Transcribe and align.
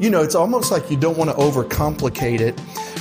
you 0.00 0.08
know, 0.08 0.22
it's 0.22 0.34
almost 0.34 0.72
like 0.72 0.90
you 0.90 0.96
don't 0.96 1.18
want 1.18 1.28
to 1.28 1.36
overcomplicate 1.36 2.40
it. 2.40 2.58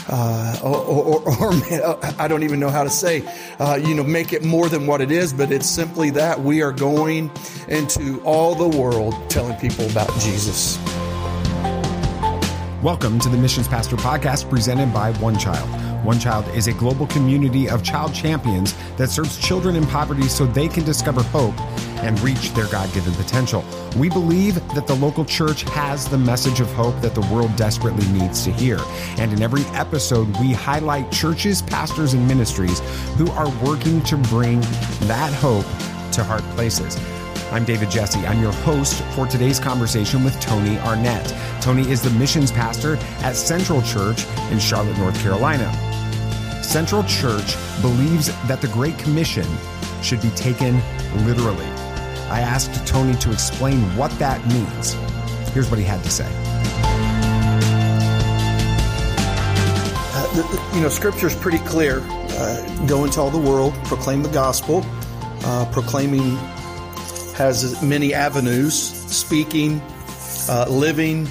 Uh, 0.10 0.60
or, 0.62 0.76
or, 0.76 1.30
or, 1.41 1.52
I 2.20 2.28
don't 2.28 2.44
even 2.44 2.60
know 2.60 2.68
how 2.68 2.84
to 2.84 2.90
say, 2.90 3.23
uh, 3.58 3.80
you 3.82 3.96
know, 3.96 4.04
make 4.04 4.34
it 4.34 4.44
more 4.44 4.68
than 4.68 4.86
what 4.86 5.00
it 5.00 5.09
is, 5.09 5.32
but 5.32 5.50
it's 5.50 5.66
simply 5.66 6.09
that 6.09 6.41
we 6.41 6.62
are 6.62 6.73
going 6.73 7.32
into 7.70 8.22
all 8.26 8.54
the 8.54 8.77
world 8.77 9.16
telling 9.30 9.58
people 9.59 9.90
about 9.90 10.12
Jesus. 10.20 10.77
Welcome 12.84 13.18
to 13.20 13.30
the 13.30 13.38
Missions 13.38 13.70
Pastor 13.70 13.95
podcast 13.95 14.50
presented 14.50 14.94
by 14.94 15.13
OneChild. 15.13 16.04
One 16.04 16.20
Child 16.20 16.48
is 16.50 16.68
a 16.68 16.73
global 16.73 17.08
community 17.08 17.70
of 17.70 17.84
child 17.84 18.13
champions 18.13 18.73
that 18.98 19.09
serves 19.09 19.38
children 19.38 19.76
in 19.76 19.86
poverty 19.88 20.27
so 20.30 20.45
they 20.45 20.68
can 20.68 20.84
discover 20.84 21.23
hope 21.23 21.55
and 22.02 22.20
reach 22.21 22.52
their 22.53 22.67
God 22.67 22.91
given 22.94 23.13
potential. 23.13 23.63
We 23.98 24.09
believe 24.09 24.55
that 24.73 24.88
the 24.88 24.95
local 24.95 25.26
church 25.26 25.63
has 25.63 26.07
the 26.07 26.17
message 26.17 26.59
of 26.59 26.71
hope 26.73 26.99
that 27.02 27.16
the 27.16 27.21
world 27.34 27.55
desperately 27.55 28.07
needs 28.09 28.44
to 28.45 28.52
hear. 28.52 28.80
And 29.17 29.34
in 29.34 29.41
every 29.41 29.63
episode, 29.76 30.27
we 30.40 30.54
highlight 30.54 31.12
churches, 31.12 31.62
pastors, 31.62 32.13
and 32.13 32.27
ministries 32.27 32.80
who 33.16 33.30
are 33.31 33.49
working 33.63 34.02
to 34.04 34.17
bring 34.17 34.62
that 35.07 35.34
hope 35.34 35.66
to 36.13 36.23
hard 36.23 36.43
places. 36.55 36.98
I'm 37.52 37.66
David 37.66 37.90
Jesse. 37.90 38.26
I'm 38.27 38.41
your 38.41 38.52
host 38.52 39.02
for 39.16 39.26
today's 39.26 39.59
conversation 39.59 40.23
with 40.23 40.40
Tony 40.40 40.77
Arnett. 40.79 41.34
Tony 41.62 41.90
is 41.90 42.02
the 42.02 42.12
missions 42.12 42.52
pastor 42.52 42.98
at 43.23 43.35
Central 43.35 43.81
Church 43.81 44.26
in 44.52 44.59
Charlotte, 44.59 44.98
North 44.99 45.20
Carolina. 45.21 45.71
Central 46.63 47.04
Church 47.05 47.55
believes 47.81 48.27
that 48.48 48.62
the 48.62 48.68
Great 48.68 48.98
Commission 48.99 49.48
should 50.04 50.21
be 50.21 50.29
taken 50.31 50.79
literally. 51.26 51.88
I 52.30 52.41
asked 52.41 52.85
Tony 52.85 53.16
to 53.18 53.32
explain 53.32 53.80
what 53.98 54.12
that 54.20 54.46
means. 54.48 54.94
Here's 55.54 55.70
what 55.70 55.80
he 55.80 55.85
had 55.85 56.04
to 56.04 56.12
say. 56.12 56.27
Uh, 60.13 60.71
you 60.76 60.82
know, 60.82 60.90
Scripture 60.90 61.27
is 61.27 61.36
pretty 61.36 61.58
clear. 61.60 62.02
Uh, 62.04 62.86
go 62.86 63.04
into 63.04 63.20
all 63.20 63.32
the 63.32 63.38
world, 63.40 63.74
proclaim 63.86 64.22
the 64.22 64.30
gospel. 64.30 64.86
Uh, 65.44 65.66
proclaiming 65.72 66.38
has 67.36 67.81
many 67.81 68.13
avenues: 68.13 68.75
speaking, 68.75 69.81
uh, 70.50 70.68
living, 70.69 71.28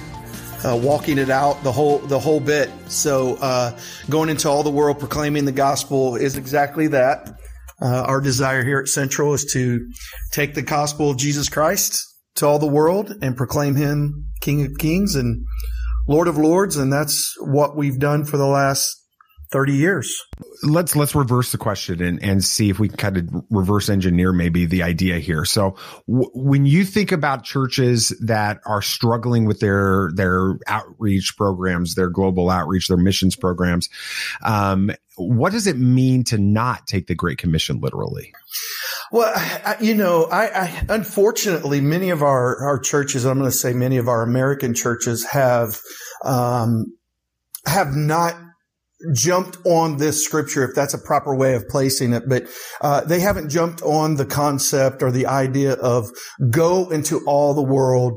uh, 0.64 0.76
walking 0.82 1.18
it 1.18 1.30
out, 1.30 1.62
the 1.62 1.70
whole 1.70 1.98
the 1.98 2.18
whole 2.18 2.40
bit. 2.40 2.70
So, 2.88 3.36
uh, 3.40 3.78
going 4.10 4.28
into 4.30 4.48
all 4.48 4.62
the 4.62 4.70
world, 4.70 4.98
proclaiming 4.98 5.44
the 5.44 5.52
gospel 5.52 6.16
is 6.16 6.36
exactly 6.36 6.88
that. 6.88 7.37
Uh, 7.80 8.02
our 8.02 8.20
desire 8.20 8.64
here 8.64 8.80
at 8.80 8.88
Central 8.88 9.34
is 9.34 9.44
to 9.52 9.88
take 10.32 10.54
the 10.54 10.62
gospel 10.62 11.10
of 11.10 11.16
Jesus 11.16 11.48
Christ 11.48 12.04
to 12.36 12.46
all 12.46 12.58
the 12.58 12.66
world 12.66 13.12
and 13.22 13.36
proclaim 13.36 13.74
Him 13.76 14.26
King 14.40 14.64
of 14.64 14.78
Kings 14.78 15.14
and 15.14 15.44
Lord 16.06 16.28
of 16.28 16.38
Lords, 16.38 16.76
and 16.76 16.92
that's 16.92 17.34
what 17.40 17.76
we've 17.76 17.98
done 17.98 18.24
for 18.24 18.36
the 18.36 18.46
last 18.46 18.98
30 19.50 19.72
years. 19.72 20.14
Let's 20.62 20.94
let's 20.94 21.14
reverse 21.14 21.52
the 21.52 21.58
question 21.58 22.02
and 22.02 22.22
and 22.22 22.44
see 22.44 22.68
if 22.68 22.78
we 22.78 22.88
can 22.88 22.98
kind 22.98 23.16
of 23.16 23.44
reverse 23.50 23.88
engineer 23.88 24.32
maybe 24.32 24.66
the 24.66 24.82
idea 24.82 25.18
here. 25.18 25.44
So 25.44 25.76
w- 26.06 26.30
when 26.34 26.66
you 26.66 26.84
think 26.84 27.12
about 27.12 27.44
churches 27.44 28.08
that 28.26 28.60
are 28.66 28.82
struggling 28.82 29.46
with 29.46 29.60
their 29.60 30.10
their 30.14 30.58
outreach 30.66 31.34
programs, 31.36 31.94
their 31.94 32.10
global 32.10 32.50
outreach, 32.50 32.88
their 32.88 32.98
missions 32.98 33.36
programs, 33.36 33.88
um, 34.42 34.90
what 35.18 35.52
does 35.52 35.66
it 35.66 35.76
mean 35.76 36.24
to 36.24 36.38
not 36.38 36.86
take 36.86 37.06
the 37.06 37.14
Great 37.14 37.38
Commission 37.38 37.80
literally? 37.80 38.32
Well, 39.10 39.32
I, 39.34 39.76
you 39.80 39.94
know, 39.94 40.24
I, 40.24 40.46
I, 40.46 40.86
unfortunately 40.88 41.80
many 41.80 42.10
of 42.10 42.22
our 42.22 42.62
our 42.62 42.78
churches, 42.78 43.24
I'm 43.24 43.38
going 43.38 43.50
to 43.50 43.56
say 43.56 43.72
many 43.72 43.96
of 43.96 44.08
our 44.08 44.22
American 44.22 44.74
churches 44.74 45.24
have 45.26 45.80
um, 46.24 46.96
have 47.66 47.94
not 47.94 48.34
jumped 49.14 49.58
on 49.64 49.96
this 49.96 50.24
scripture, 50.24 50.64
if 50.64 50.74
that's 50.74 50.94
a 50.94 50.98
proper 50.98 51.34
way 51.34 51.54
of 51.54 51.68
placing 51.68 52.12
it, 52.12 52.24
but 52.28 52.48
uh, 52.80 53.02
they 53.02 53.20
haven't 53.20 53.48
jumped 53.48 53.80
on 53.82 54.16
the 54.16 54.26
concept 54.26 55.02
or 55.02 55.10
the 55.10 55.26
idea 55.26 55.74
of 55.74 56.10
go 56.50 56.90
into 56.90 57.24
all 57.26 57.54
the 57.54 57.62
world 57.62 58.14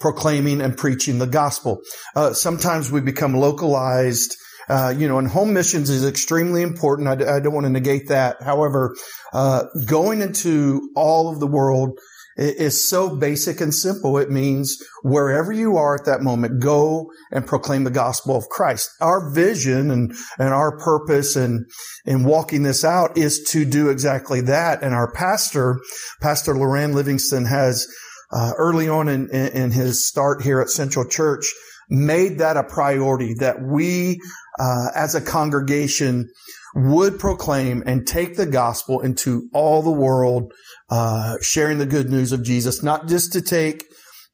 proclaiming 0.00 0.60
and 0.60 0.76
preaching 0.76 1.18
the 1.18 1.26
gospel. 1.26 1.80
Uh, 2.16 2.32
sometimes 2.32 2.90
we 2.90 3.00
become 3.00 3.34
localized. 3.34 4.36
Uh, 4.72 4.88
you 4.96 5.06
know, 5.06 5.18
and 5.18 5.28
home 5.28 5.52
missions 5.52 5.90
is 5.90 6.02
extremely 6.02 6.62
important. 6.62 7.06
I, 7.06 7.36
I 7.36 7.40
don't 7.40 7.52
want 7.52 7.66
to 7.66 7.70
negate 7.70 8.08
that. 8.08 8.40
However, 8.40 8.96
uh, 9.34 9.64
going 9.84 10.22
into 10.22 10.88
all 10.96 11.30
of 11.30 11.40
the 11.40 11.46
world 11.46 11.98
is 12.38 12.88
so 12.88 13.14
basic 13.14 13.60
and 13.60 13.74
simple. 13.74 14.16
It 14.16 14.30
means 14.30 14.82
wherever 15.02 15.52
you 15.52 15.76
are 15.76 15.94
at 15.94 16.06
that 16.06 16.22
moment, 16.22 16.62
go 16.62 17.10
and 17.30 17.46
proclaim 17.46 17.84
the 17.84 17.90
gospel 17.90 18.34
of 18.34 18.48
Christ. 18.48 18.88
Our 19.02 19.30
vision 19.30 19.90
and, 19.90 20.14
and 20.38 20.48
our 20.48 20.78
purpose 20.78 21.36
and 21.36 21.66
in 22.06 22.24
walking 22.24 22.62
this 22.62 22.82
out 22.82 23.18
is 23.18 23.46
to 23.50 23.66
do 23.66 23.90
exactly 23.90 24.40
that. 24.40 24.82
And 24.82 24.94
our 24.94 25.12
pastor, 25.12 25.80
Pastor 26.22 26.54
Loran 26.54 26.94
Livingston 26.94 27.44
has 27.44 27.86
uh, 28.32 28.52
early 28.56 28.88
on 28.88 29.08
in, 29.08 29.28
in, 29.28 29.70
his 29.72 30.06
start 30.06 30.40
here 30.40 30.62
at 30.62 30.70
Central 30.70 31.06
Church 31.06 31.44
made 31.90 32.38
that 32.38 32.56
a 32.56 32.64
priority 32.64 33.34
that 33.34 33.60
we 33.60 34.18
uh, 34.58 34.88
as 34.94 35.14
a 35.14 35.20
congregation 35.20 36.28
would 36.74 37.18
proclaim 37.18 37.82
and 37.86 38.06
take 38.06 38.36
the 38.36 38.46
gospel 38.46 39.00
into 39.00 39.48
all 39.52 39.82
the 39.82 39.90
world 39.90 40.52
uh, 40.90 41.36
sharing 41.40 41.78
the 41.78 41.86
good 41.86 42.10
news 42.10 42.32
of 42.32 42.42
Jesus, 42.42 42.82
not 42.82 43.08
just 43.08 43.32
to 43.32 43.42
take 43.42 43.84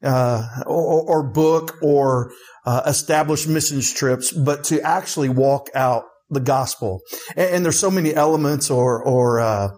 uh, 0.03 0.45
or, 0.65 1.09
or, 1.09 1.23
book 1.23 1.77
or 1.81 2.31
uh, 2.65 2.81
establish 2.85 3.47
missions 3.47 3.93
trips, 3.93 4.31
but 4.31 4.63
to 4.63 4.81
actually 4.81 5.27
walk 5.27 5.69
out 5.75 6.03
the 6.29 6.39
gospel. 6.39 7.01
And, 7.35 7.55
and 7.55 7.65
there's 7.65 7.79
so 7.79 7.91
many 7.91 8.13
elements 8.13 8.69
or 8.69 9.03
or 9.03 9.39
uh, 9.39 9.69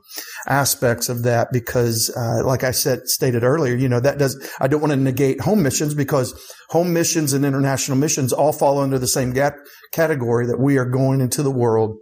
aspects 0.47 1.09
of 1.09 1.23
that 1.23 1.50
because, 1.51 2.12
uh, 2.16 2.45
like 2.45 2.63
I 2.63 2.72
said 2.72 3.07
stated 3.07 3.44
earlier, 3.44 3.75
you 3.75 3.89
know 3.89 4.00
that 4.00 4.17
does. 4.17 4.38
I 4.59 4.67
don't 4.67 4.81
want 4.81 4.91
to 4.91 4.97
negate 4.97 5.41
home 5.41 5.63
missions 5.63 5.94
because 5.94 6.34
home 6.69 6.94
missions 6.94 7.34
and 7.34 7.45
international 7.45 7.97
missions 7.97 8.34
all 8.34 8.53
fall 8.53 8.79
under 8.79 9.00
the 9.00 9.07
same 9.07 9.34
gap 9.34 9.56
category 9.94 10.45
that 10.47 10.59
we 10.59 10.78
are 10.78 10.85
going 10.85 11.22
into 11.22 11.44
the 11.44 11.51
world 11.51 11.97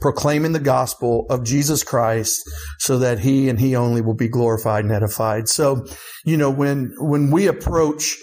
proclaiming 0.00 0.52
the 0.52 0.60
gospel 0.60 1.26
of 1.30 1.44
Jesus 1.44 1.82
Christ 1.82 2.42
so 2.78 2.98
that 2.98 3.20
he 3.20 3.48
and 3.48 3.58
he 3.58 3.74
only 3.74 4.02
will 4.02 4.14
be 4.14 4.28
glorified 4.28 4.84
and 4.84 4.92
edified. 4.92 5.48
So, 5.48 5.86
you 6.24 6.36
know, 6.36 6.50
when, 6.50 6.92
when 6.98 7.30
we 7.30 7.46
approach 7.46 8.16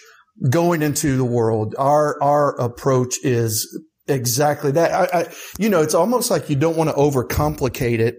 going 0.49 0.81
into 0.81 1.17
the 1.17 1.25
world, 1.25 1.73
our, 1.77 2.21
our 2.21 2.59
approach 2.59 3.15
is 3.23 3.67
exactly 4.11 4.71
that. 4.71 4.91
I, 4.91 5.19
I, 5.21 5.33
you 5.57 5.69
know, 5.69 5.81
it's 5.81 5.93
almost 5.93 6.29
like 6.29 6.49
you 6.49 6.55
don't 6.55 6.77
want 6.77 6.89
to 6.89 6.95
overcomplicate 6.95 7.99
it, 7.99 8.17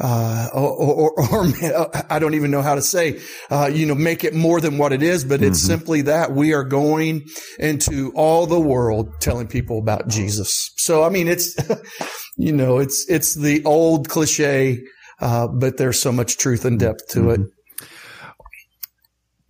uh, 0.00 0.48
or, 0.54 0.70
or, 0.70 1.30
or, 1.30 2.02
I 2.10 2.18
don't 2.18 2.34
even 2.34 2.50
know 2.50 2.62
how 2.62 2.74
to 2.74 2.82
say, 2.82 3.20
uh, 3.50 3.70
you 3.72 3.86
know, 3.86 3.94
make 3.94 4.24
it 4.24 4.34
more 4.34 4.60
than 4.60 4.78
what 4.78 4.92
it 4.92 5.02
is, 5.02 5.24
but 5.24 5.42
it's 5.42 5.60
mm-hmm. 5.60 5.78
simply 5.78 6.02
that 6.02 6.32
we 6.32 6.52
are 6.54 6.64
going 6.64 7.26
into 7.58 8.12
all 8.14 8.46
the 8.46 8.60
world 8.60 9.20
telling 9.20 9.46
people 9.46 9.78
about 9.78 10.08
Jesus. 10.08 10.70
So, 10.76 11.04
I 11.04 11.10
mean, 11.10 11.28
it's, 11.28 11.56
you 12.36 12.52
know, 12.52 12.78
it's, 12.78 13.08
it's 13.08 13.34
the 13.34 13.64
old 13.64 14.08
cliche, 14.08 14.80
uh, 15.20 15.48
but 15.48 15.76
there's 15.76 16.00
so 16.00 16.12
much 16.12 16.38
truth 16.38 16.64
and 16.64 16.78
depth 16.78 17.08
to 17.10 17.20
mm-hmm. 17.20 17.42
it 17.42 17.50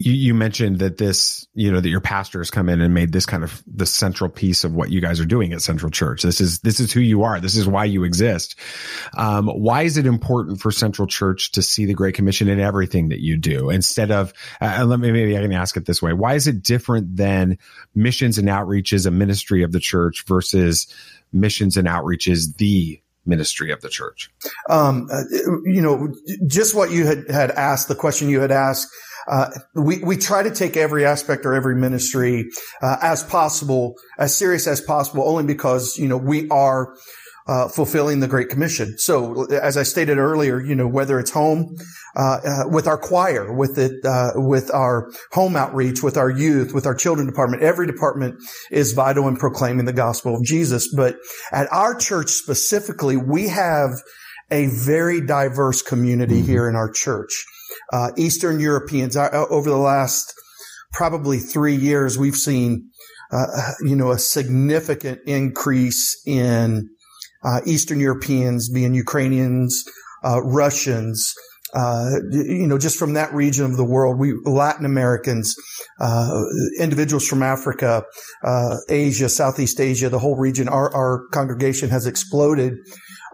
you, 0.03 0.13
you 0.13 0.35
mentioned 0.35 0.81
that 0.81 0.99
this, 0.99 1.47
you 1.55 1.71
know, 1.71 1.81
that 1.81 1.89
your 1.89 2.01
pastor 2.01 2.41
has 2.41 2.51
come 2.51 2.69
in 2.69 2.81
and 2.81 2.93
made 2.93 3.13
this 3.13 3.25
kind 3.25 3.45
of 3.45 3.63
the 3.67 3.87
central 3.87 4.29
piece 4.29 4.65
of 4.65 4.75
what 4.75 4.91
you 4.91 5.01
guys 5.01 5.21
are 5.21 5.25
doing 5.25 5.53
at 5.53 5.63
Central 5.63 5.91
Church. 5.91 6.23
This 6.23 6.41
is 6.41 6.59
this 6.61 6.81
is 6.81 6.93
who 6.93 7.01
you 7.01 7.23
are. 7.23 7.41
This 7.41 7.57
is 7.57 7.69
why 7.69 7.85
you 7.85 8.03
exist. 8.03 8.57
Um, 9.17 9.47
why 9.47 9.83
is 9.83 9.97
it 9.97 10.07
important 10.07 10.61
for 10.61 10.73
Central 10.73 11.07
Church 11.07 11.53
to 11.53 11.63
see 11.63 11.87
the 11.87 11.95
Great 11.95 12.15
Commission 12.15 12.49
in 12.49 12.59
everything 12.59 13.11
that 13.11 13.21
you 13.21 13.37
do 13.37 13.71
instead 13.71 14.11
of? 14.11 14.33
Uh, 14.61 14.85
let 14.85 14.99
me 14.99 15.13
maybe 15.13 15.39
I 15.39 15.43
can 15.43 15.53
ask 15.53 15.77
it 15.77 15.87
this 15.87 16.03
way: 16.03 16.13
Why 16.13 16.35
is 16.35 16.49
it 16.49 16.63
different 16.63 17.17
than 17.17 17.59
missions 17.95 18.39
and 18.39 18.49
outreach 18.49 18.93
as 18.93 19.07
a 19.07 19.11
ministry 19.13 19.63
of 19.63 19.71
the 19.71 19.81
church 19.81 20.25
versus 20.27 20.93
missions 21.33 21.77
and 21.77 21.87
outreach 21.87 22.27
is 22.27 22.55
the 22.55 23.01
ministry 23.25 23.71
of 23.73 23.81
the 23.81 23.89
church? 23.89 24.31
Um, 24.69 25.09
uh, 25.13 25.23
you 25.65 25.83
know, 25.83 26.15
just 26.47 26.75
what 26.75 26.91
you 26.91 27.07
had 27.07 27.31
had 27.31 27.51
asked, 27.53 27.89
the 27.89 27.95
question 27.95 28.29
you 28.29 28.41
had 28.41 28.53
asked 28.53 28.89
uh, 29.29 29.51
we 29.75 29.99
we 29.99 30.17
try 30.17 30.43
to 30.43 30.51
take 30.51 30.77
every 30.77 31.05
aspect 31.05 31.47
or 31.47 31.55
every 31.55 31.77
ministry 31.77 32.49
uh, 32.81 32.97
as 33.03 33.23
possible, 33.23 33.95
as 34.19 34.37
serious 34.37 34.67
as 34.67 34.81
possible, 34.81 35.29
only 35.29 35.45
because 35.45 35.97
you 35.99 36.09
know 36.09 36.17
we 36.17 36.49
are. 36.49 36.95
Uh, 37.49 37.67
fulfilling 37.67 38.21
the 38.21 38.29
Great 38.29 38.49
Commission. 38.49 38.95
So, 38.99 39.47
as 39.47 39.77
I 39.77 39.83
stated 39.83 40.17
earlier, 40.17 40.61
you 40.61 40.77
know, 40.77 40.87
whether 40.87 41.19
it's 41.19 41.33
home, 41.33 41.75
uh, 42.15 42.39
uh, 42.45 42.69
with 42.69 42.87
our 42.87 42.97
choir, 42.97 43.53
with 43.53 43.79
it, 43.79 44.05
uh, 44.05 44.31
with 44.37 44.73
our 44.73 45.11
home 45.33 45.57
outreach, 45.57 46.05
with 46.05 46.17
our 46.17 46.31
youth, 46.31 46.73
with 46.73 46.87
our 46.87 46.95
children 46.95 47.27
department, 47.27 47.65
every 47.65 47.89
department 47.89 48.37
is 48.71 48.93
vital 48.93 49.27
in 49.27 49.37
proclaiming 49.37 49.87
the 49.87 49.93
gospel 49.93 50.37
of 50.37 50.45
Jesus. 50.45 50.89
But 50.95 51.17
at 51.51 51.67
our 51.73 51.97
church 51.97 52.31
specifically, 52.31 53.17
we 53.17 53.49
have 53.49 53.91
a 54.53 54.69
very 54.69 55.21
diverse 55.21 55.83
community 55.83 56.37
mm-hmm. 56.37 56.47
here 56.47 56.69
in 56.69 56.77
our 56.77 56.93
church 56.93 57.45
uh, 57.93 58.13
Eastern 58.17 58.61
Europeans. 58.61 59.17
Uh, 59.17 59.47
over 59.51 59.69
the 59.69 59.77
last 59.77 60.33
probably 60.93 61.39
three 61.39 61.75
years, 61.75 62.17
we've 62.17 62.37
seen 62.37 62.89
uh, 63.33 63.73
you 63.81 63.97
know, 63.97 64.11
a 64.11 64.19
significant 64.19 65.19
increase 65.27 66.21
in 66.27 66.91
uh, 67.45 67.61
Eastern 67.67 68.01
Europeans 68.01 68.71
being 68.71 68.95
Ukrainians, 68.95 69.85
uh, 70.25 70.43
Russians, 70.43 71.35
uh, 71.75 72.11
you 72.31 72.67
know, 72.67 72.79
just 72.79 72.99
from 72.99 73.15
that 73.15 73.33
region 73.33 73.65
of 73.65 73.77
the 73.77 73.85
world, 73.85 74.19
we 74.19 74.35
Latin 74.45 74.85
Americans, 74.85 75.55
uh, 76.01 76.43
individuals 76.79 77.27
from 77.27 77.43
Africa, 77.43 78.05
uh, 78.45 78.77
Asia, 78.91 79.29
Southeast 79.29 79.81
Asia, 79.81 80.11
the 80.11 80.19
whole 80.19 80.37
region, 80.37 80.69
our, 80.69 80.95
our 80.95 81.27
congregation 81.33 81.89
has 81.89 82.07
exploded. 82.07 82.75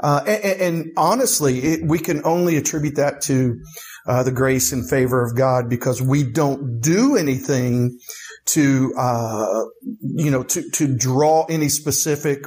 Uh, 0.05 0.23
and, 0.29 0.61
and, 0.61 0.93
honestly, 0.97 1.59
it, 1.59 1.81
we 1.85 1.99
can 1.99 2.25
only 2.25 2.57
attribute 2.57 2.95
that 2.95 3.21
to 3.21 3.61
uh, 4.07 4.23
the 4.23 4.31
grace 4.31 4.73
and 4.73 4.89
favor 4.89 5.25
of 5.25 5.37
God 5.37 5.69
because 5.69 6.01
we 6.01 6.23
don't 6.23 6.81
do 6.81 7.17
anything 7.17 7.99
to, 8.49 8.93
uh, 8.97 9.65
you 10.01 10.31
know, 10.31 10.43
to, 10.43 10.69
to 10.71 10.97
draw 10.97 11.45
any 11.47 11.69
specific, 11.69 12.45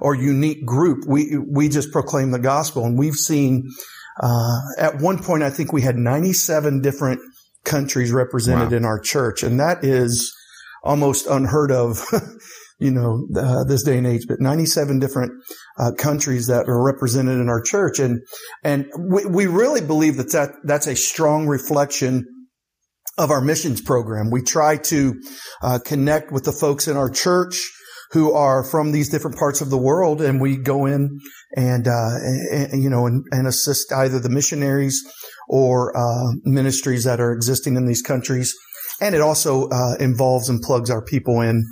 or 0.00 0.14
unique 0.14 0.66
group. 0.66 1.04
We, 1.06 1.38
we 1.38 1.68
just 1.68 1.92
proclaim 1.92 2.30
the 2.30 2.38
gospel 2.38 2.84
and 2.84 2.98
we've 2.98 3.14
seen, 3.14 3.70
uh, 4.20 4.58
at 4.78 4.98
one 4.98 5.22
point, 5.22 5.42
I 5.42 5.50
think 5.50 5.72
we 5.72 5.82
had 5.82 5.96
97 5.96 6.80
different 6.80 7.20
countries 7.64 8.12
represented 8.12 8.70
wow. 8.70 8.76
in 8.76 8.84
our 8.84 9.00
church, 9.00 9.42
and 9.42 9.58
that 9.58 9.82
is 9.82 10.32
almost 10.82 11.26
unheard 11.26 11.72
of, 11.72 12.04
you 12.78 12.90
know, 12.90 13.26
uh, 13.36 13.64
this 13.64 13.82
day 13.82 13.98
and 13.98 14.06
age. 14.06 14.26
But 14.28 14.40
97 14.40 14.98
different 14.98 15.32
uh, 15.78 15.92
countries 15.98 16.46
that 16.46 16.68
are 16.68 16.82
represented 16.82 17.40
in 17.40 17.48
our 17.48 17.62
church, 17.62 17.98
and 17.98 18.20
and 18.62 18.86
we, 18.98 19.24
we 19.24 19.46
really 19.46 19.80
believe 19.80 20.16
that, 20.18 20.30
that 20.32 20.50
that's 20.64 20.86
a 20.86 20.94
strong 20.94 21.46
reflection 21.46 22.26
of 23.18 23.30
our 23.30 23.40
missions 23.40 23.80
program. 23.80 24.30
We 24.30 24.42
try 24.42 24.76
to 24.76 25.20
uh, 25.62 25.78
connect 25.84 26.32
with 26.32 26.44
the 26.44 26.52
folks 26.52 26.88
in 26.88 26.96
our 26.96 27.10
church 27.10 27.70
who 28.10 28.32
are 28.32 28.62
from 28.62 28.92
these 28.92 29.08
different 29.08 29.36
parts 29.36 29.60
of 29.60 29.70
the 29.70 29.78
world, 29.78 30.20
and 30.20 30.40
we 30.40 30.56
go 30.56 30.86
in 30.86 31.20
and, 31.56 31.88
uh, 31.88 32.16
and 32.52 32.82
you 32.82 32.90
know, 32.90 33.06
and, 33.06 33.24
and, 33.32 33.46
assist 33.46 33.92
either 33.92 34.20
the 34.20 34.28
missionaries 34.28 35.02
or 35.48 35.96
uh, 35.96 36.32
ministries 36.44 37.04
that 37.04 37.20
are 37.20 37.32
existing 37.32 37.76
in 37.76 37.86
these 37.86 38.02
countries. 38.02 38.54
And 39.00 39.14
it 39.14 39.20
also 39.20 39.68
uh, 39.68 39.96
involves 39.98 40.48
and 40.48 40.62
plugs 40.62 40.90
our 40.90 41.04
people 41.04 41.40
in 41.40 41.64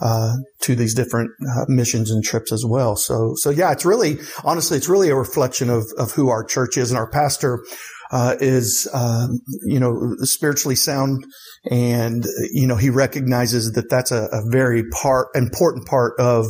uh, 0.00 0.34
to 0.60 0.76
these 0.76 0.94
different 0.94 1.30
uh, 1.42 1.64
missions 1.66 2.10
and 2.12 2.22
trips 2.22 2.52
as 2.52 2.64
well. 2.64 2.94
So, 2.94 3.32
so 3.34 3.50
yeah, 3.50 3.72
it's 3.72 3.84
really, 3.84 4.18
honestly, 4.44 4.76
it's 4.76 4.88
really 4.88 5.08
a 5.08 5.16
reflection 5.16 5.70
of 5.70 5.84
of 5.98 6.12
who 6.12 6.28
our 6.28 6.44
church 6.44 6.76
is, 6.76 6.92
and 6.92 6.98
our 6.98 7.10
pastor 7.10 7.64
uh, 8.10 8.36
is, 8.40 8.88
um, 8.92 9.40
you 9.64 9.78
know, 9.80 10.14
spiritually 10.22 10.76
sound. 10.76 11.24
And, 11.70 12.24
you 12.52 12.66
know, 12.66 12.76
he 12.76 12.90
recognizes 12.90 13.72
that 13.72 13.90
that's 13.90 14.12
a, 14.12 14.28
a 14.32 14.42
very 14.50 14.84
part, 14.90 15.28
important 15.34 15.86
part 15.86 16.14
of, 16.18 16.46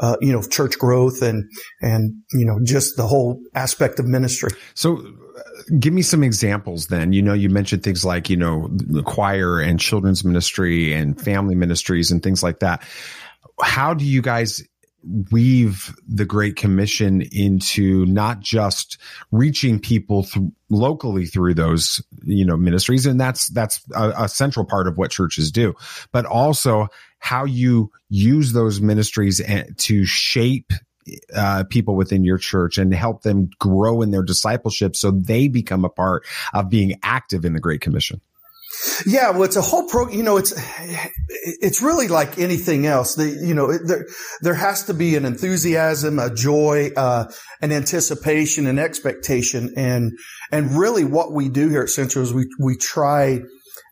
uh, 0.00 0.16
you 0.20 0.32
know, 0.32 0.42
church 0.42 0.78
growth 0.78 1.22
and, 1.22 1.50
and, 1.80 2.14
you 2.32 2.44
know, 2.44 2.58
just 2.62 2.96
the 2.96 3.06
whole 3.06 3.40
aspect 3.54 3.98
of 3.98 4.06
ministry. 4.06 4.50
So, 4.74 4.98
uh, 4.98 5.40
give 5.80 5.94
me 5.94 6.02
some 6.02 6.22
examples 6.22 6.88
then. 6.88 7.12
You 7.12 7.22
know, 7.22 7.32
you 7.32 7.48
mentioned 7.48 7.82
things 7.82 8.04
like, 8.04 8.28
you 8.28 8.36
know, 8.36 8.68
the 8.70 9.02
choir 9.02 9.60
and 9.60 9.80
children's 9.80 10.24
ministry 10.24 10.92
and 10.92 11.18
family 11.20 11.54
ministries 11.54 12.10
and 12.10 12.22
things 12.22 12.42
like 12.42 12.60
that. 12.60 12.82
How 13.60 13.94
do 13.94 14.04
you 14.04 14.22
guys 14.22 14.62
weave 15.30 15.94
the 16.06 16.24
Great 16.24 16.56
Commission 16.56 17.22
into 17.32 18.06
not 18.06 18.40
just 18.40 18.98
reaching 19.30 19.78
people 19.78 20.24
th- 20.24 20.46
locally 20.70 21.26
through 21.26 21.54
those, 21.54 22.02
you 22.22 22.44
know, 22.44 22.56
ministries. 22.56 23.06
And 23.06 23.20
that's, 23.20 23.48
that's 23.48 23.80
a, 23.94 24.12
a 24.24 24.28
central 24.28 24.64
part 24.64 24.86
of 24.86 24.98
what 24.98 25.10
churches 25.10 25.50
do, 25.50 25.74
but 26.12 26.24
also 26.24 26.88
how 27.18 27.44
you 27.44 27.90
use 28.08 28.52
those 28.52 28.80
ministries 28.80 29.40
to 29.78 30.04
shape 30.04 30.72
uh, 31.34 31.64
people 31.68 31.96
within 31.96 32.24
your 32.24 32.38
church 32.38 32.78
and 32.78 32.94
help 32.94 33.22
them 33.22 33.50
grow 33.58 34.02
in 34.02 34.10
their 34.10 34.22
discipleship 34.22 34.94
so 34.94 35.10
they 35.10 35.48
become 35.48 35.84
a 35.84 35.88
part 35.88 36.24
of 36.54 36.68
being 36.68 36.98
active 37.02 37.44
in 37.44 37.54
the 37.54 37.60
Great 37.60 37.80
Commission. 37.80 38.20
Yeah, 39.06 39.30
well, 39.30 39.44
it's 39.44 39.56
a 39.56 39.62
whole 39.62 39.86
pro. 39.86 40.08
You 40.08 40.22
know, 40.22 40.36
it's 40.36 40.52
it's 41.28 41.82
really 41.82 42.08
like 42.08 42.38
anything 42.38 42.86
else. 42.86 43.14
The, 43.14 43.28
you 43.28 43.54
know, 43.54 43.76
there 43.76 44.06
there 44.40 44.54
has 44.54 44.84
to 44.84 44.94
be 44.94 45.16
an 45.16 45.24
enthusiasm, 45.24 46.18
a 46.18 46.34
joy, 46.34 46.90
uh, 46.96 47.30
an 47.60 47.72
anticipation, 47.72 48.66
an 48.66 48.78
expectation, 48.78 49.72
and 49.76 50.12
and 50.50 50.76
really 50.76 51.04
what 51.04 51.32
we 51.32 51.48
do 51.48 51.68
here 51.68 51.82
at 51.82 51.90
Central 51.90 52.24
is 52.24 52.32
we 52.32 52.46
we 52.58 52.76
try, 52.76 53.40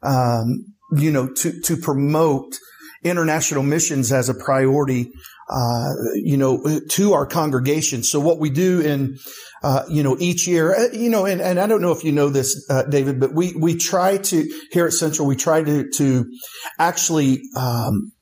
um, 0.03 0.65
you 0.97 1.11
know, 1.11 1.29
to 1.35 1.61
to 1.63 1.77
promote 1.77 2.57
international 3.03 3.63
missions 3.63 4.13
as 4.13 4.29
a 4.29 4.35
priority 4.35 5.11
uh, 5.51 5.93
you 6.15 6.37
know, 6.37 6.81
to 6.91 7.13
our 7.13 7.27
congregation. 7.27 8.03
So 8.05 8.21
what 8.21 8.39
we 8.39 8.51
do 8.51 8.81
in, 8.81 9.19
uh, 9.63 9.83
you 9.89 10.03
know, 10.03 10.17
each 10.21 10.47
year, 10.47 10.75
uh, 10.75 10.93
you 10.93 11.11
know, 11.11 11.27
and, 11.27 11.41
and 11.41 11.59
I 11.59 11.67
don't 11.67 11.83
know 11.83 11.91
if 11.91 12.05
you 12.05 12.13
know 12.13 12.29
this, 12.29 12.65
uh, 12.71 12.85
David, 12.85 13.19
but 13.19 13.35
we, 13.35 13.55
we 13.55 13.77
try 13.77 14.17
to, 14.17 14.49
here 14.71 14.87
at 14.87 14.93
Central, 14.93 15.27
we 15.27 15.37
try 15.37 15.63
to, 15.63 15.91
to 15.97 16.31
actually, 16.79 17.43
um, 17.57 18.13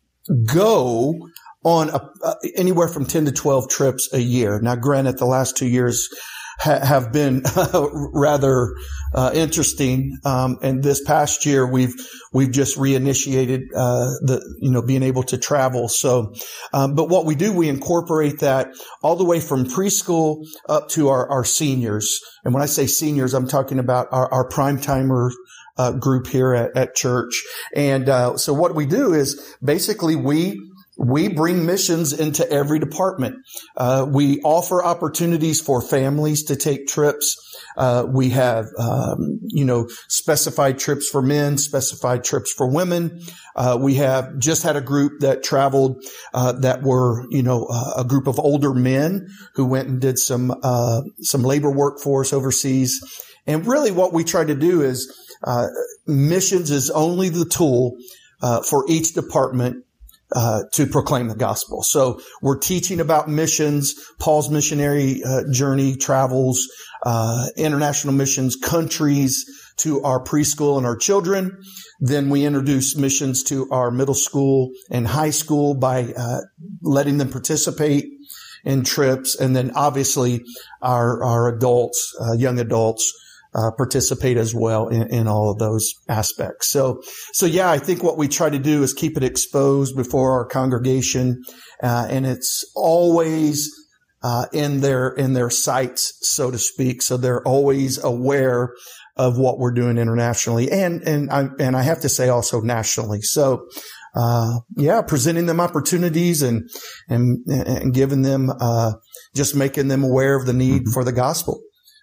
go 0.53 1.15
on 1.65 1.91
a, 1.91 2.01
uh, 2.23 2.35
anywhere 2.57 2.89
from 2.89 3.05
10 3.05 3.27
to 3.27 3.33
12 3.33 3.69
trips 3.69 4.09
a 4.13 4.19
year. 4.19 4.61
Now, 4.61 4.77
granted, 4.77 5.19
the 5.19 5.27
last 5.27 5.57
two 5.57 5.69
years 5.69 6.09
ha- 6.59 6.85
have 6.85 7.13
been 7.13 7.43
rather 8.13 8.75
uh, 9.15 9.31
interesting. 9.35 10.19
Um, 10.25 10.59
and 10.63 10.83
this 10.83 11.03
past 11.03 11.47
year, 11.47 11.67
we've 11.67 11.95
we've 12.33 12.51
just 12.51 12.77
reinitiated 12.77 13.69
uh, 13.75 14.11
the 14.23 14.57
you 14.61 14.71
know 14.71 14.83
being 14.83 15.03
able 15.03 15.23
to 15.25 15.39
travel. 15.39 15.89
So, 15.89 16.35
um, 16.73 16.95
but 16.95 17.09
what 17.09 17.25
we 17.25 17.35
do, 17.35 17.53
we 17.53 17.69
incorporate 17.69 18.41
that 18.41 18.69
all 19.03 19.17
the 19.17 19.25
way 19.25 19.41
from 19.41 19.65
preschool 19.65 20.45
up 20.69 20.89
to 20.91 21.09
our, 21.09 21.29
our 21.31 21.45
seniors. 21.45 22.21
And 22.45 22.53
when 22.53 22.63
I 22.63 22.67
say 22.67 22.87
seniors, 22.87 23.35
I'm 23.35 23.49
talking 23.49 23.79
about 23.79 24.09
our, 24.11 24.31
our 24.33 24.49
prime 24.49 24.81
timer 24.81 25.33
uh, 25.79 25.93
group 25.93 26.27
here 26.27 26.55
at, 26.55 26.77
at 26.77 26.95
church. 26.95 27.45
And 27.75 28.09
uh, 28.09 28.37
so 28.37 28.53
what 28.53 28.75
we 28.75 28.85
do 28.85 29.15
is 29.15 29.57
basically 29.63 30.17
we 30.17 30.61
we 30.99 31.29
bring 31.29 31.65
missions 31.65 32.13
into 32.13 32.49
every 32.51 32.81
department. 32.81 33.37
Uh, 33.77 34.05
we 34.09 34.41
offer 34.41 34.85
opportunities 34.85 35.61
for 35.61 35.81
families 35.81 36.43
to 36.45 36.57
take 36.57 36.89
trips. 36.89 37.37
Uh, 37.77 38.05
we 38.09 38.31
have, 38.31 38.67
um, 38.79 39.39
you 39.47 39.65
know, 39.65 39.89
specified 40.09 40.77
trips 40.77 41.09
for 41.09 41.23
men, 41.23 41.57
specified 41.57 42.25
trips 42.25 42.53
for 42.53 42.69
women. 42.69 43.21
Uh, 43.55 43.79
we 43.81 43.95
have 43.95 44.39
just 44.39 44.65
had 44.65 44.75
a 44.75 44.81
group 44.81 45.21
that 45.21 45.45
traveled 45.45 46.05
uh, 46.35 46.51
that 46.53 46.83
were, 46.83 47.25
you 47.31 47.45
know, 47.45 47.67
uh, 47.71 47.93
a 47.99 48.05
group 48.05 48.27
of 48.27 48.41
older 48.41 48.75
men 48.75 49.29
who 49.55 49.65
went 49.65 49.89
and 49.89 50.01
did 50.01 50.19
some 50.19 50.53
uh, 50.65 51.03
some 51.21 51.45
labor 51.45 51.71
work 51.71 52.01
for 52.01 52.23
us 52.23 52.33
overseas. 52.33 53.01
And 53.47 53.65
really, 53.67 53.93
what 53.93 54.13
we 54.13 54.25
try 54.25 54.45
to 54.45 54.55
do 54.55 54.83
is 54.83 55.15
missions 56.09 56.73
is 56.73 56.91
only 56.91 57.29
the 57.29 57.45
tool 57.45 57.97
for 58.69 58.85
each 58.89 59.15
department 59.15 59.85
uh, 60.35 60.63
to 60.73 60.87
proclaim 60.87 61.29
the 61.29 61.35
gospel. 61.35 61.83
So 61.83 62.21
we're 62.43 62.59
teaching 62.59 63.01
about 63.01 63.29
missions, 63.29 63.95
Paul's 64.19 64.51
missionary 64.51 65.23
uh, 65.25 65.43
journey, 65.53 65.97
travels, 65.97 66.69
uh, 67.05 67.47
international 67.57 68.15
missions, 68.15 68.57
countries 68.57 69.45
to 69.79 70.03
our 70.03 70.23
preschool 70.23 70.77
and 70.77 70.87
our 70.87 70.97
children. 70.97 71.63
Then 72.01 72.31
we 72.31 72.45
introduce 72.45 72.97
missions 72.97 73.43
to 73.45 73.69
our 73.71 73.91
middle 73.91 74.15
school 74.15 74.71
and 74.91 75.07
high 75.07 75.31
school 75.31 75.75
by 75.75 76.13
uh, 76.17 76.41
letting 76.83 77.19
them 77.19 77.31
participate 77.31 78.07
in 78.65 78.85
trips, 78.85 79.39
and 79.39 79.55
then 79.55 79.71
obviously 79.75 80.45
our 80.83 81.23
our 81.23 81.49
adults, 81.49 82.15
uh, 82.21 82.33
young 82.33 82.59
adults 82.59 83.13
uh, 83.55 83.71
participate 83.77 84.37
as 84.37 84.55
well 84.55 84.89
in, 84.89 85.09
in, 85.09 85.27
all 85.27 85.51
of 85.51 85.59
those 85.59 85.95
aspects. 86.09 86.71
So, 86.71 87.03
so 87.33 87.47
yeah, 87.47 87.71
I 87.71 87.79
think 87.79 88.03
what 88.03 88.19
we 88.19 88.29
try 88.29 88.51
to 88.51 88.59
do 88.59 88.83
is 88.83 88.93
keep 88.93 89.17
it 89.17 89.23
exposed 89.23 89.97
before 89.97 90.33
our 90.33 90.47
congregation, 90.47 91.43
uh, 91.83 92.07
and 92.11 92.27
it's 92.27 92.71
always 92.77 93.71
uh, 94.23 94.47
in 94.53 94.81
their 94.81 95.09
in 95.09 95.33
their 95.33 95.51
sights, 95.51 96.19
so 96.21 96.51
to 96.51 96.59
speak. 96.59 97.03
So 97.03 97.17
they're 97.17 97.43
always 97.43 98.03
aware 98.03 98.75
of 99.17 99.39
what 99.39 99.59
we're 99.59 99.73
doing 99.73 99.97
internationally, 99.97 100.71
and 100.71 101.03
and 101.03 101.31
I 101.31 101.49
and 101.59 101.77
I 101.77 101.83
have 101.83 102.01
to 102.01 102.09
say 102.09 102.29
also 102.29 102.61
nationally. 102.61 103.23
So. 103.23 103.67
Uh, 104.15 104.61
yeah, 104.75 105.03
presenting 105.03 105.45
them 105.45 105.61
opportunities 105.61 106.43
and 106.43 106.69
and 107.09 107.47
and 107.47 107.93
giving 107.93 108.23
them 108.23 108.51
uh, 108.59 108.93
just 109.37 109.55
making 109.55 109.89
them 109.89 110.03
aware 110.03 110.35
of 110.35 110.47
the 110.47 110.55
need 110.55 110.83
mm-hmm. 110.83 110.93
for 110.93 111.05
the 111.05 111.13
gospel 111.13 111.61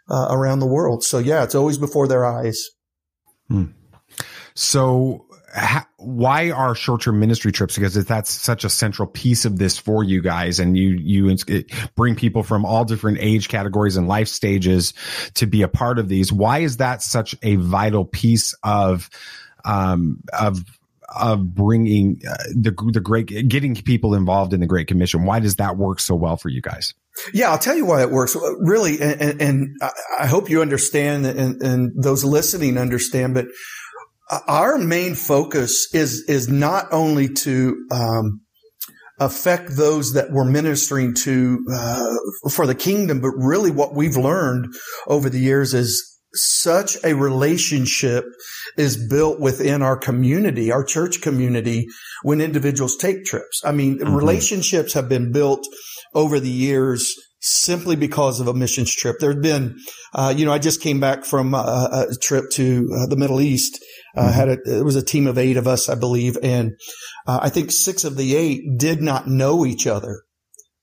uh, 0.10 0.28
around 0.30 0.60
the 0.60 0.68
world. 0.68 1.04
So 1.04 1.20
yeah, 1.20 1.44
it's 1.44 1.56
always 1.56 1.78
before 1.78 2.08
their 2.08 2.26
eyes. 2.26 2.70
Hmm. 3.50 3.66
So 4.54 5.26
ha- 5.54 5.88
why 5.98 6.52
are 6.52 6.76
short-term 6.76 7.20
ministry 7.20 7.52
trips? 7.52 7.76
Because 7.76 7.94
that's 8.06 8.30
such 8.30 8.64
a 8.64 8.70
central 8.70 9.08
piece 9.08 9.46
of 9.46 9.58
this 9.58 9.78
for 9.78 10.04
you 10.04 10.22
guys, 10.22 10.60
and 10.60 10.78
you 10.78 10.90
you 10.92 11.36
bring 11.96 12.16
people 12.16 12.44
from 12.44 12.66
all 12.66 12.86
different 12.86 13.18
age 13.20 13.50
categories 13.50 13.98
and 13.98 14.08
life 14.08 14.28
stages 14.28 14.94
to 15.36 15.46
be 15.46 15.62
a 15.62 15.68
part 15.68 16.00
of 16.00 16.08
these. 16.08 16.32
Why 16.32 16.60
is 16.60 16.78
that 16.78 17.02
such 17.02 17.36
a 17.42 17.56
vital 17.56 18.06
piece 18.06 18.54
of 18.64 19.10
um, 19.64 20.22
of 20.38 20.64
of 21.16 21.54
bringing 21.54 22.22
uh, 22.28 22.36
the 22.56 22.72
the 22.94 23.00
great 23.00 23.48
getting 23.48 23.76
people 23.76 24.14
involved 24.14 24.54
in 24.54 24.60
the 24.60 24.68
Great 24.68 24.88
Commission? 24.88 25.26
Why 25.26 25.40
does 25.40 25.58
that 25.58 25.78
work 25.78 26.00
so 26.00 26.16
well 26.16 26.38
for 26.38 26.50
you 26.50 26.62
guys? 26.62 26.94
Yeah, 27.34 27.52
I'll 27.52 27.58
tell 27.60 27.76
you 27.76 27.86
why 27.86 28.02
it 28.02 28.12
works. 28.12 28.36
Really, 28.60 29.00
and, 29.02 29.42
and 29.42 29.78
I 30.20 30.28
hope 30.28 30.50
you 30.50 30.62
understand, 30.62 31.26
and, 31.26 31.62
and 31.62 32.04
those 32.04 32.24
listening 32.24 32.78
understand. 32.78 33.34
But 33.34 33.48
our 34.48 34.78
main 34.78 35.16
focus 35.16 35.88
is 35.94 36.26
is 36.28 36.50
not 36.50 36.92
only 36.92 37.30
to 37.30 37.88
um, 37.92 38.42
affect 39.20 39.76
those 39.76 40.14
that 40.14 40.32
we're 40.32 40.50
ministering 40.50 41.14
to 41.14 41.66
uh, 41.74 42.16
for 42.52 42.68
the 42.68 42.76
kingdom, 42.76 43.22
but 43.22 43.32
really 43.38 43.72
what 43.72 43.96
we've 43.96 44.18
learned 44.18 44.74
over 45.08 45.30
the 45.30 45.40
years 45.40 45.74
is 45.74 46.15
such 46.36 46.98
a 47.04 47.14
relationship 47.14 48.26
is 48.78 49.08
built 49.10 49.40
within 49.40 49.82
our 49.82 49.98
community, 49.98 50.72
our 50.72 50.84
church 50.84 51.22
community, 51.22 51.88
when 52.24 52.42
individuals 52.42 52.96
take 52.98 53.26
trips. 53.26 53.62
I 53.66 53.72
mean, 53.72 54.00
mm-hmm. 54.00 54.14
relationships 54.14 54.94
have 54.94 55.10
been 55.10 55.32
built 55.32 55.66
over 56.14 56.40
the 56.40 56.50
years 56.50 57.14
simply 57.42 57.96
because 57.96 58.40
of 58.40 58.48
a 58.48 58.54
missions 58.54 58.94
trip. 58.94 59.18
There's 59.20 59.36
been, 59.36 59.78
uh, 60.14 60.34
you 60.36 60.46
know, 60.46 60.52
I 60.52 60.58
just 60.58 60.82
came 60.82 61.00
back 61.00 61.26
from 61.26 61.54
a, 61.54 62.08
a 62.10 62.16
trip 62.20 62.46
to 62.54 62.90
uh, 62.92 63.08
the 63.08 63.18
Middle 63.18 63.40
East. 63.40 63.84
Uh, 64.16 64.22
mm-hmm. 64.22 64.34
had 64.34 64.50
a, 64.50 64.80
it 64.80 64.84
was 64.84 64.96
a 64.96 65.06
team 65.06 65.28
of 65.28 65.38
eight 65.38 65.58
of 65.58 65.68
us, 65.68 65.88
I 65.90 65.96
believe. 65.96 66.38
And 66.42 66.72
uh, 67.28 67.40
I 67.42 67.50
think 67.50 67.72
six 67.72 68.04
of 68.04 68.18
the 68.18 68.36
eight 68.36 68.62
did 68.78 69.02
not 69.02 69.28
know 69.28 69.66
each 69.66 69.86
other. 69.86 70.24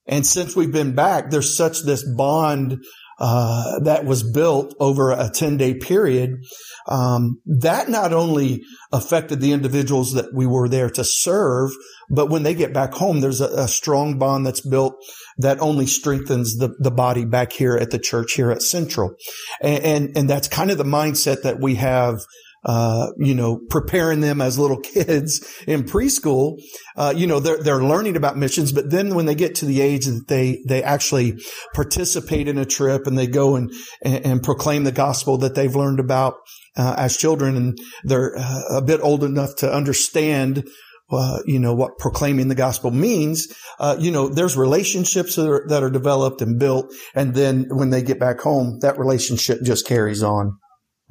And 0.05 0.25
since 0.25 0.55
we've 0.55 0.71
been 0.71 0.95
back, 0.95 1.31
there's 1.31 1.55
such 1.55 1.83
this 1.83 2.03
bond 2.15 2.83
uh, 3.19 3.79
that 3.79 4.05
was 4.05 4.23
built 4.23 4.75
over 4.79 5.11
a 5.11 5.29
10 5.33 5.57
day 5.57 5.73
period. 5.73 6.43
Um, 6.87 7.41
that 7.45 7.89
not 7.89 8.13
only 8.13 8.63
affected 8.91 9.39
the 9.39 9.53
individuals 9.53 10.13
that 10.13 10.33
we 10.33 10.45
were 10.45 10.67
there 10.67 10.89
to 10.89 11.03
serve, 11.03 11.71
but 12.09 12.29
when 12.29 12.43
they 12.43 12.53
get 12.53 12.73
back 12.73 12.93
home, 12.93 13.21
there's 13.21 13.41
a, 13.41 13.47
a 13.47 13.67
strong 13.67 14.17
bond 14.17 14.45
that's 14.45 14.61
built 14.61 14.95
that 15.37 15.59
only 15.59 15.87
strengthens 15.87 16.57
the, 16.57 16.75
the 16.79 16.91
body 16.91 17.25
back 17.25 17.53
here 17.53 17.75
at 17.75 17.91
the 17.91 17.99
church 17.99 18.33
here 18.33 18.51
at 18.51 18.61
Central. 18.61 19.15
And, 19.61 19.83
and, 19.83 20.17
and 20.17 20.29
that's 20.29 20.47
kind 20.47 20.71
of 20.71 20.77
the 20.77 20.83
mindset 20.83 21.43
that 21.43 21.59
we 21.59 21.75
have 21.75 22.19
uh, 22.65 23.07
you 23.17 23.35
know, 23.35 23.59
preparing 23.69 24.21
them 24.21 24.41
as 24.41 24.57
little 24.57 24.79
kids 24.81 25.45
in 25.67 25.83
preschool, 25.83 26.57
uh, 26.95 27.13
you 27.15 27.27
know, 27.27 27.39
they're, 27.39 27.61
they're 27.61 27.83
learning 27.83 28.15
about 28.15 28.37
missions, 28.37 28.71
but 28.71 28.89
then 28.89 29.15
when 29.15 29.25
they 29.25 29.35
get 29.35 29.55
to 29.55 29.65
the 29.65 29.81
age 29.81 30.05
that 30.05 30.27
they, 30.27 30.63
they 30.67 30.83
actually 30.83 31.37
participate 31.73 32.47
in 32.47 32.57
a 32.57 32.65
trip 32.65 33.07
and 33.07 33.17
they 33.17 33.27
go 33.27 33.55
and, 33.55 33.71
and, 34.01 34.25
and 34.25 34.43
proclaim 34.43 34.83
the 34.83 34.91
gospel 34.91 35.37
that 35.37 35.55
they've 35.55 35.75
learned 35.75 35.99
about, 35.99 36.35
uh, 36.75 36.95
as 36.97 37.17
children 37.17 37.55
and 37.55 37.77
they're 38.03 38.35
uh, 38.37 38.77
a 38.77 38.81
bit 38.81 38.99
old 39.01 39.23
enough 39.23 39.55
to 39.55 39.71
understand 39.71 40.63
uh, 41.11 41.39
you 41.45 41.59
know, 41.59 41.75
what 41.75 41.99
proclaiming 41.99 42.47
the 42.47 42.55
gospel 42.55 42.89
means, 42.89 43.53
uh, 43.79 43.95
you 43.99 44.09
know, 44.09 44.29
there's 44.29 44.57
relationships 44.57 45.35
that 45.35 45.47
are, 45.47 45.65
that 45.67 45.83
are 45.83 45.89
developed 45.89 46.41
and 46.41 46.59
built. 46.59 46.91
And 47.13 47.35
then 47.35 47.67
when 47.69 47.91
they 47.91 48.01
get 48.01 48.19
back 48.19 48.39
home, 48.39 48.79
that 48.81 48.97
relationship 48.97 49.59
just 49.63 49.85
carries 49.85 50.23
on. 50.23 50.57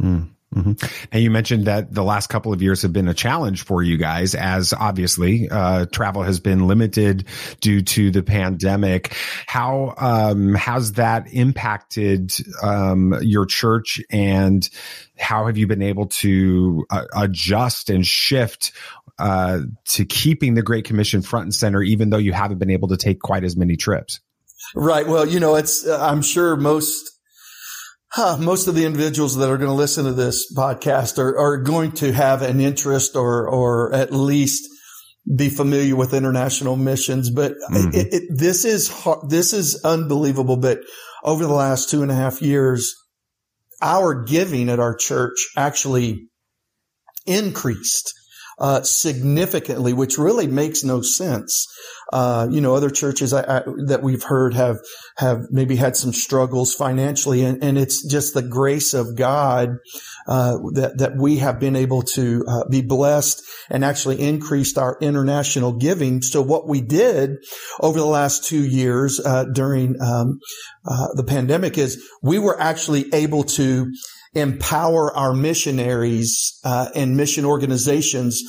Mm. 0.01 0.33
Mm-hmm. 0.55 1.07
And 1.13 1.23
you 1.23 1.31
mentioned 1.31 1.65
that 1.65 1.93
the 1.93 2.05
last 2.05 2.29
couple 2.29 2.53
of 2.53 2.61
years 2.61 2.83
have 2.83 2.93
been 2.93 3.09
a 3.09 3.15
challenge 3.15 3.65
for 3.65 3.83
you 3.83 3.97
guys, 3.97 4.35
as 4.35 4.73
obviously 4.73 5.49
uh, 5.51 5.87
travel 5.87 6.23
has 6.23 6.41
been 6.41 6.67
limited 6.67 7.27
due 7.61 7.83
to 7.83 8.11
the 8.11 8.23
pandemic. 8.23 9.15
How 9.47 9.95
um, 9.97 10.55
has 10.55 10.93
that 10.93 11.33
impacted 11.33 12.33
um, 12.63 13.15
your 13.23 13.47
church, 13.47 14.01
and 14.11 14.69
how 15.19 15.47
have 15.47 15.57
you 15.57 15.67
been 15.67 15.83
able 15.83 16.07
to 16.09 16.85
uh, 16.91 17.05
adjust 17.17 17.89
and 17.89 18.07
shift 18.07 18.73
uh, 19.19 19.61
to 19.87 20.05
keeping 20.05 20.55
the 20.55 20.63
Great 20.63 20.85
Commission 20.85 21.23
front 21.23 21.45
and 21.45 21.55
center, 21.55 21.83
even 21.83 22.11
though 22.11 22.19
you 22.19 22.33
haven't 22.33 22.59
been 22.59 22.71
able 22.71 22.89
to 22.89 22.97
take 22.97 23.21
quite 23.21 23.45
as 23.45 23.57
many 23.57 23.77
trips? 23.77 24.21
Right. 24.75 25.07
Well, 25.07 25.27
you 25.27 25.41
know, 25.41 25.55
it's 25.57 25.87
I'm 25.89 26.23
sure 26.23 26.57
most 26.57 27.12
huh, 28.13 28.37
most 28.39 28.69
of 28.69 28.75
the 28.75 28.85
individuals 28.85 29.37
that 29.37 29.49
are 29.49 29.57
going 29.57 29.71
to 29.71 29.75
listen 29.75 30.05
to 30.05 30.13
this 30.13 30.53
podcast 30.55 31.19
are, 31.19 31.39
are 31.39 31.57
going 31.59 31.93
to 31.93 32.13
have 32.13 32.43
an 32.43 32.61
interest 32.61 33.17
or, 33.17 33.49
or 33.49 33.93
at 33.95 34.13
least 34.13 34.69
be 35.37 35.49
familiar 35.49 35.97
with 35.97 36.13
international 36.13 36.77
missions. 36.77 37.31
But 37.31 37.53
mm-hmm. 37.71 37.91
it, 37.95 38.09
it, 38.13 38.23
this 38.35 38.65
is, 38.65 38.93
this 39.29 39.53
is 39.53 39.81
unbelievable. 39.85 40.57
But 40.57 40.81
over 41.25 41.45
the 41.47 41.55
last 41.55 41.89
two 41.89 42.03
and 42.03 42.11
a 42.11 42.15
half 42.15 42.43
years, 42.43 42.95
our 43.81 44.23
giving 44.23 44.69
at 44.69 44.79
our 44.79 44.95
church 44.95 45.37
actually 45.57 46.29
increased 47.27 48.13
uh, 48.59 48.83
significantly, 48.83 49.93
which 49.93 50.19
really 50.19 50.47
makes 50.47 50.85
no 50.85 51.01
sense. 51.03 51.67
Uh, 52.13 52.47
you 52.51 52.61
know, 52.61 52.75
other 52.75 52.91
churches 52.91 53.33
I, 53.33 53.41
I, 53.41 53.63
that 53.87 54.03
we've 54.03 54.23
heard 54.23 54.55
have 54.55 54.79
have 55.17 55.47
maybe 55.51 55.77
had 55.77 55.97
some 55.97 56.13
struggles 56.13 56.75
financially, 56.75 57.43
and, 57.43 57.63
and 57.65 57.79
it's 57.79 58.07
just 58.07 58.35
the 58.35 58.43
grace 58.43 58.93
of 58.93 59.17
God 59.17 59.79
uh, 60.27 60.59
that 60.75 60.99
that 60.99 61.17
we 61.17 61.39
have 61.39 61.59
been 61.59 61.77
able 61.77 62.03
to 62.03 62.45
uh, 62.47 62.69
be 62.69 62.83
blessed 62.83 63.43
and 63.71 63.85
actually 63.85 64.21
increased 64.21 64.77
our 64.77 64.99
international 65.01 65.73
giving. 65.73 66.23
So 66.23 66.43
what 66.43 66.69
we 66.69 66.81
did 66.81 67.39
over 67.81 67.99
the 67.99 68.05
last 68.05 68.45
two 68.45 68.65
years 68.65 69.21
uh, 69.25 69.45
during 69.45 70.01
um, 70.01 70.39
uh, 70.87 71.09
the 71.15 71.25
pandemic 71.25 71.79
is 71.79 72.07
we 72.23 72.39
were 72.39 72.61
actually 72.61 73.07
able 73.15 73.45
to 73.45 73.91
empower 74.35 75.15
our 75.15 75.35
missionaries 75.35 76.59
uh, 76.65 76.89
and 76.95 77.17
mission 77.17 77.45
organizations. 77.45 78.43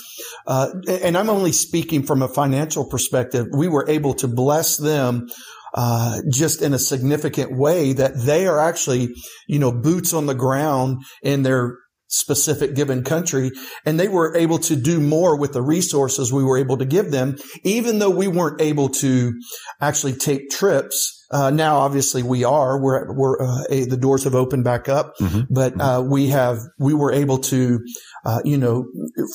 Uh, 0.47 0.69
and 0.87 1.17
I'm 1.17 1.29
only 1.29 1.51
speaking 1.51 2.03
from 2.03 2.21
a 2.21 2.27
financial 2.27 2.85
perspective. 2.85 3.47
We 3.53 3.67
were 3.67 3.89
able 3.89 4.13
to 4.15 4.27
bless 4.27 4.77
them 4.77 5.27
uh, 5.73 6.19
just 6.31 6.61
in 6.61 6.73
a 6.73 6.79
significant 6.79 7.57
way 7.57 7.93
that 7.93 8.13
they 8.15 8.47
are 8.47 8.59
actually, 8.59 9.09
you 9.47 9.59
know, 9.59 9.71
boots 9.71 10.13
on 10.13 10.25
the 10.25 10.35
ground 10.35 11.03
in 11.21 11.43
their 11.43 11.77
specific 12.07 12.75
given 12.75 13.03
country. 13.03 13.51
And 13.85 13.99
they 13.99 14.07
were 14.07 14.35
able 14.35 14.59
to 14.59 14.75
do 14.75 14.99
more 14.99 15.35
with 15.37 15.53
the 15.53 15.63
resources 15.63 16.31
we 16.31 16.43
were 16.43 16.59
able 16.59 16.77
to 16.77 16.85
give 16.85 17.09
them, 17.09 17.37
even 17.63 17.97
though 17.99 18.11
we 18.11 18.27
weren't 18.27 18.61
able 18.61 18.89
to 18.89 19.33
actually 19.81 20.13
take 20.13 20.51
trips 20.51 21.23
uh, 21.33 21.49
now, 21.49 21.77
obviously, 21.77 22.21
we 22.21 22.43
are. 22.43 22.79
We're 22.79 23.11
we're 23.11 23.41
uh, 23.41 23.63
a, 23.67 23.85
the 23.85 23.97
doors 23.97 24.23
have 24.25 24.35
opened 24.35 24.63
back 24.63 24.87
up, 24.87 25.17
mm-hmm. 25.19 25.41
but 25.49 25.73
uh, 25.81 26.03
we 26.05 26.27
have 26.27 26.59
we 26.77 26.93
were 26.93 27.11
able 27.11 27.39
to, 27.39 27.79
uh, 28.23 28.41
you 28.45 28.55
know, 28.55 28.85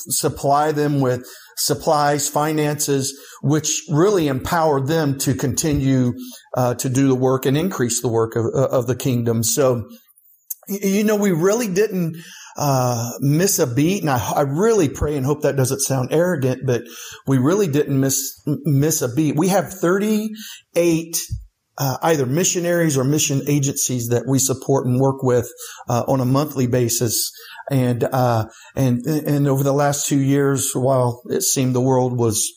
supply 0.07 0.71
them 0.71 1.01
with 1.01 1.27
supplies, 1.59 2.29
finances, 2.29 3.17
which 3.41 3.83
really 3.89 4.27
empowered 4.27 4.87
them 4.87 5.17
to 5.19 5.33
continue 5.33 6.13
uh, 6.55 6.73
to 6.75 6.89
do 6.89 7.07
the 7.07 7.15
work 7.15 7.45
and 7.45 7.57
increase 7.57 8.01
the 8.01 8.07
work 8.07 8.35
of, 8.35 8.45
uh, 8.45 8.67
of 8.69 8.87
the 8.87 8.95
kingdom. 8.95 9.43
So, 9.43 9.89
you 10.67 11.03
know, 11.03 11.15
we 11.15 11.31
really 11.31 11.67
didn't 11.67 12.17
uh, 12.57 13.11
miss 13.19 13.59
a 13.59 13.67
beat. 13.67 14.01
And 14.01 14.09
I, 14.09 14.31
I, 14.31 14.41
really 14.41 14.89
pray 14.89 15.15
and 15.15 15.25
hope 15.25 15.43
that 15.43 15.55
doesn't 15.55 15.79
sound 15.79 16.09
arrogant, 16.11 16.65
but 16.65 16.83
we 17.25 17.37
really 17.37 17.67
didn't 17.67 17.99
miss, 17.99 18.41
miss 18.45 19.01
a 19.01 19.13
beat. 19.13 19.35
We 19.37 19.47
have 19.47 19.71
38 19.71 21.17
uh, 21.79 21.97
either 22.03 22.25
missionaries 22.25 22.97
or 22.97 23.05
mission 23.05 23.41
agencies 23.47 24.09
that 24.09 24.25
we 24.27 24.37
support 24.37 24.85
and 24.85 24.99
work 24.99 25.23
with 25.23 25.49
uh, 25.87 26.03
on 26.07 26.19
a 26.19 26.25
monthly 26.25 26.67
basis. 26.67 27.31
And 27.69 28.03
uh, 28.03 28.45
and 28.75 29.05
and 29.05 29.47
over 29.47 29.63
the 29.63 29.73
last 29.73 30.07
two 30.07 30.19
years, 30.19 30.71
while 30.73 31.21
it 31.29 31.43
seemed 31.43 31.75
the 31.75 31.81
world 31.81 32.17
was 32.17 32.51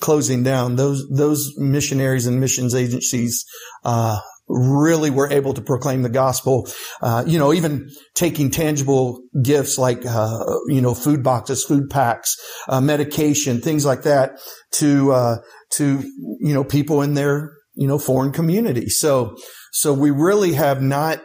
closing 0.00 0.42
down, 0.42 0.76
those 0.76 1.06
those 1.08 1.52
missionaries 1.56 2.26
and 2.26 2.40
missions 2.40 2.74
agencies 2.74 3.44
uh, 3.84 4.18
really 4.48 5.10
were 5.10 5.30
able 5.30 5.54
to 5.54 5.60
proclaim 5.60 6.02
the 6.02 6.08
gospel. 6.08 6.68
Uh, 7.00 7.24
you 7.26 7.38
know, 7.38 7.52
even 7.52 7.88
taking 8.14 8.50
tangible 8.50 9.20
gifts 9.42 9.78
like, 9.78 10.04
uh, 10.04 10.44
you 10.68 10.80
know, 10.80 10.94
food 10.94 11.22
boxes, 11.22 11.64
food 11.64 11.88
packs, 11.90 12.36
uh, 12.68 12.80
medication, 12.80 13.60
things 13.60 13.84
like 13.84 14.02
that 14.02 14.38
to, 14.72 15.12
uh, 15.12 15.36
to, 15.70 16.00
you 16.40 16.54
know, 16.54 16.62
people 16.62 17.02
in 17.02 17.14
their 17.14 17.52
you 17.76 17.86
know, 17.86 17.98
foreign 17.98 18.32
community. 18.32 18.88
So, 18.88 19.36
so 19.70 19.92
we 19.92 20.10
really 20.10 20.54
have 20.54 20.82
not 20.82 21.20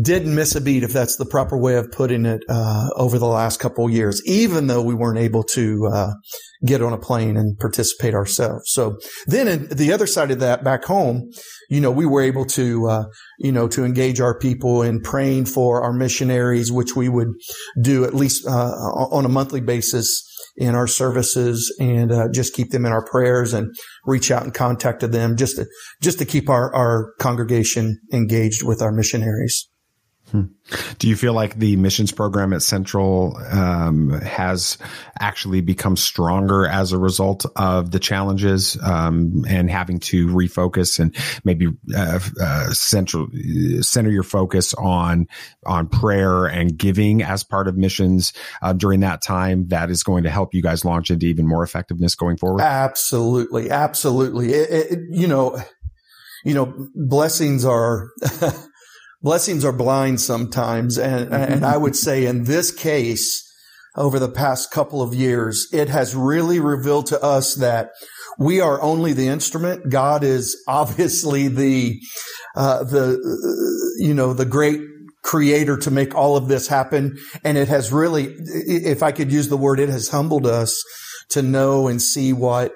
didn't 0.00 0.34
miss 0.34 0.54
a 0.54 0.60
beat, 0.60 0.82
if 0.82 0.92
that's 0.92 1.16
the 1.16 1.24
proper 1.24 1.56
way 1.56 1.76
of 1.76 1.90
putting 1.90 2.26
it, 2.26 2.42
uh, 2.48 2.88
over 2.96 3.18
the 3.18 3.26
last 3.26 3.60
couple 3.60 3.88
years, 3.88 4.20
even 4.26 4.66
though 4.66 4.82
we 4.82 4.94
weren't 4.94 5.18
able 5.18 5.42
to 5.42 5.86
uh, 5.92 6.12
get 6.64 6.82
on 6.82 6.92
a 6.92 6.98
plane 6.98 7.36
and 7.36 7.58
participate 7.58 8.14
ourselves. 8.14 8.70
So 8.72 8.98
then, 9.26 9.48
in, 9.48 9.68
the 9.68 9.92
other 9.92 10.06
side 10.06 10.30
of 10.30 10.40
that, 10.40 10.64
back 10.64 10.84
home, 10.84 11.30
you 11.70 11.80
know, 11.80 11.90
we 11.90 12.06
were 12.06 12.22
able 12.22 12.44
to, 12.46 12.88
uh, 12.88 13.04
you 13.38 13.52
know, 13.52 13.68
to 13.68 13.84
engage 13.84 14.20
our 14.20 14.38
people 14.38 14.82
in 14.82 15.00
praying 15.00 15.46
for 15.46 15.82
our 15.82 15.92
missionaries, 15.92 16.70
which 16.70 16.94
we 16.94 17.08
would 17.08 17.28
do 17.82 18.04
at 18.04 18.14
least 18.14 18.46
uh, 18.46 18.50
on 18.50 19.24
a 19.24 19.30
monthly 19.30 19.60
basis 19.60 20.22
in 20.56 20.74
our 20.74 20.86
services 20.86 21.74
and 21.78 22.10
uh, 22.10 22.28
just 22.32 22.54
keep 22.54 22.70
them 22.70 22.86
in 22.86 22.92
our 22.92 23.04
prayers 23.04 23.52
and 23.52 23.74
reach 24.06 24.30
out 24.30 24.42
and 24.42 24.54
contact 24.54 25.00
them 25.00 25.36
just 25.36 25.56
to 25.56 25.66
just 26.00 26.18
to 26.18 26.24
keep 26.24 26.48
our 26.48 26.74
our 26.74 27.12
congregation 27.18 27.98
engaged 28.12 28.62
with 28.62 28.80
our 28.80 28.92
missionaries. 28.92 29.68
Hmm. 30.30 30.42
Do 30.98 31.08
you 31.08 31.14
feel 31.14 31.34
like 31.34 31.56
the 31.56 31.76
missions 31.76 32.10
program 32.10 32.52
at 32.52 32.60
Central 32.60 33.36
um, 33.48 34.10
has 34.10 34.76
actually 35.20 35.60
become 35.60 35.96
stronger 35.96 36.66
as 36.66 36.90
a 36.90 36.98
result 36.98 37.46
of 37.54 37.92
the 37.92 38.00
challenges 38.00 38.76
um, 38.82 39.44
and 39.48 39.70
having 39.70 40.00
to 40.00 40.26
refocus 40.26 40.98
and 40.98 41.14
maybe 41.44 41.68
uh, 41.96 42.18
uh, 42.40 42.72
central 42.72 43.28
center 43.82 44.10
your 44.10 44.24
focus 44.24 44.74
on 44.74 45.28
on 45.64 45.86
prayer 45.86 46.46
and 46.46 46.76
giving 46.76 47.22
as 47.22 47.44
part 47.44 47.68
of 47.68 47.76
missions 47.76 48.32
uh, 48.62 48.72
during 48.72 49.00
that 49.00 49.22
time? 49.22 49.68
That 49.68 49.90
is 49.90 50.02
going 50.02 50.24
to 50.24 50.30
help 50.30 50.54
you 50.54 50.62
guys 50.62 50.84
launch 50.84 51.08
into 51.08 51.26
even 51.26 51.46
more 51.46 51.62
effectiveness 51.62 52.16
going 52.16 52.36
forward. 52.36 52.62
Absolutely, 52.62 53.70
absolutely. 53.70 54.52
It, 54.54 54.90
it, 54.90 54.98
you 55.10 55.28
know, 55.28 55.56
you 56.44 56.54
know, 56.54 56.88
blessings 56.96 57.64
are. 57.64 58.10
blessings 59.22 59.64
are 59.64 59.72
blind 59.72 60.20
sometimes. 60.20 60.98
And, 60.98 61.32
and 61.32 61.64
I 61.64 61.76
would 61.76 61.96
say 61.96 62.26
in 62.26 62.44
this 62.44 62.70
case, 62.70 63.42
over 63.96 64.18
the 64.18 64.28
past 64.28 64.70
couple 64.70 65.00
of 65.00 65.14
years, 65.14 65.68
it 65.72 65.88
has 65.88 66.14
really 66.14 66.60
revealed 66.60 67.06
to 67.06 67.22
us 67.22 67.54
that 67.54 67.90
we 68.38 68.60
are 68.60 68.80
only 68.82 69.14
the 69.14 69.28
instrument. 69.28 69.88
God 69.88 70.22
is 70.22 70.62
obviously 70.68 71.48
the, 71.48 71.98
uh, 72.54 72.84
the, 72.84 73.18
you 73.98 74.12
know, 74.12 74.34
the 74.34 74.44
great 74.44 74.80
creator 75.22 75.76
to 75.78 75.90
make 75.90 76.14
all 76.14 76.36
of 76.36 76.46
this 76.46 76.68
happen. 76.68 77.18
And 77.42 77.56
it 77.56 77.68
has 77.68 77.90
really, 77.90 78.34
if 78.38 79.02
I 79.02 79.12
could 79.12 79.32
use 79.32 79.48
the 79.48 79.56
word, 79.56 79.80
it 79.80 79.88
has 79.88 80.10
humbled 80.10 80.46
us 80.46 80.80
to 81.30 81.42
know 81.42 81.88
and 81.88 82.00
see 82.00 82.32
what 82.32 82.72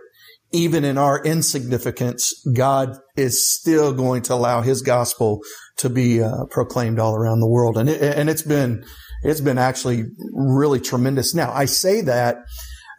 even 0.53 0.85
in 0.85 0.99
our 0.99 1.23
insignificance, 1.25 2.33
God 2.53 2.97
is 3.17 3.47
still 3.47 3.93
going 3.93 4.23
to 4.23 4.35
allow 4.35 4.63
his 4.63 4.83
gospel 4.83 5.41
to 5.79 5.89
be 5.89 6.23
uh, 6.23 6.45
proclaimed 6.51 6.99
all 6.99 7.15
around 7.15 7.41
the 7.41 7.49
world. 7.49 7.79
And 7.79 7.89
it, 7.89 8.03
and 8.03 8.29
it's 8.29 8.43
been, 8.43 8.85
it's 9.23 9.41
been 9.41 9.59
actually 9.59 10.05
really 10.33 10.81
tremendous. 10.81 11.35
Now 11.35 11.53
I 11.53 11.67
say 11.67 12.01
that, 12.03 12.39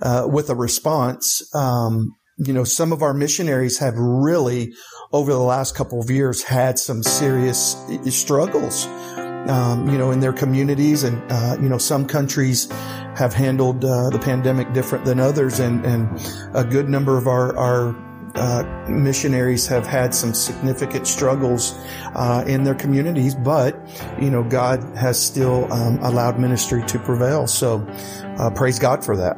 uh, 0.01 0.27
with 0.31 0.49
a 0.49 0.55
response. 0.55 1.43
Um, 1.53 2.15
you 2.37 2.53
know, 2.53 2.63
some 2.63 2.91
of 2.91 3.03
our 3.03 3.13
missionaries 3.13 3.77
have 3.79 3.93
really 3.97 4.73
over 5.11 5.31
the 5.31 5.39
last 5.39 5.75
couple 5.75 6.01
of 6.01 6.09
years 6.09 6.43
had 6.43 6.79
some 6.79 7.03
serious 7.03 7.75
struggles. 8.09 8.87
Um, 9.47 9.89
you 9.89 9.97
know, 9.97 10.11
in 10.11 10.19
their 10.19 10.33
communities 10.33 11.03
and, 11.03 11.19
uh, 11.31 11.57
you 11.59 11.67
know, 11.67 11.79
some 11.79 12.05
countries 12.05 12.69
have 13.15 13.33
handled 13.33 13.83
uh, 13.83 14.09
the 14.11 14.19
pandemic 14.19 14.71
different 14.73 15.03
than 15.03 15.19
others, 15.19 15.59
and, 15.59 15.83
and 15.83 16.07
a 16.53 16.63
good 16.63 16.87
number 16.87 17.17
of 17.17 17.27
our, 17.27 17.57
our 17.57 17.95
uh, 18.35 18.63
missionaries 18.87 19.67
have 19.67 19.85
had 19.85 20.15
some 20.15 20.33
significant 20.33 21.07
struggles 21.07 21.77
uh, 22.15 22.43
in 22.47 22.63
their 22.63 22.75
communities, 22.75 23.35
but 23.35 23.75
you 24.19 24.29
know 24.29 24.43
God 24.43 24.79
has 24.95 25.21
still 25.21 25.71
um, 25.71 25.99
allowed 25.99 26.39
ministry 26.39 26.83
to 26.85 26.99
prevail. 26.99 27.47
So 27.47 27.85
uh, 28.37 28.49
praise 28.51 28.79
God 28.79 29.03
for 29.03 29.17
that. 29.17 29.37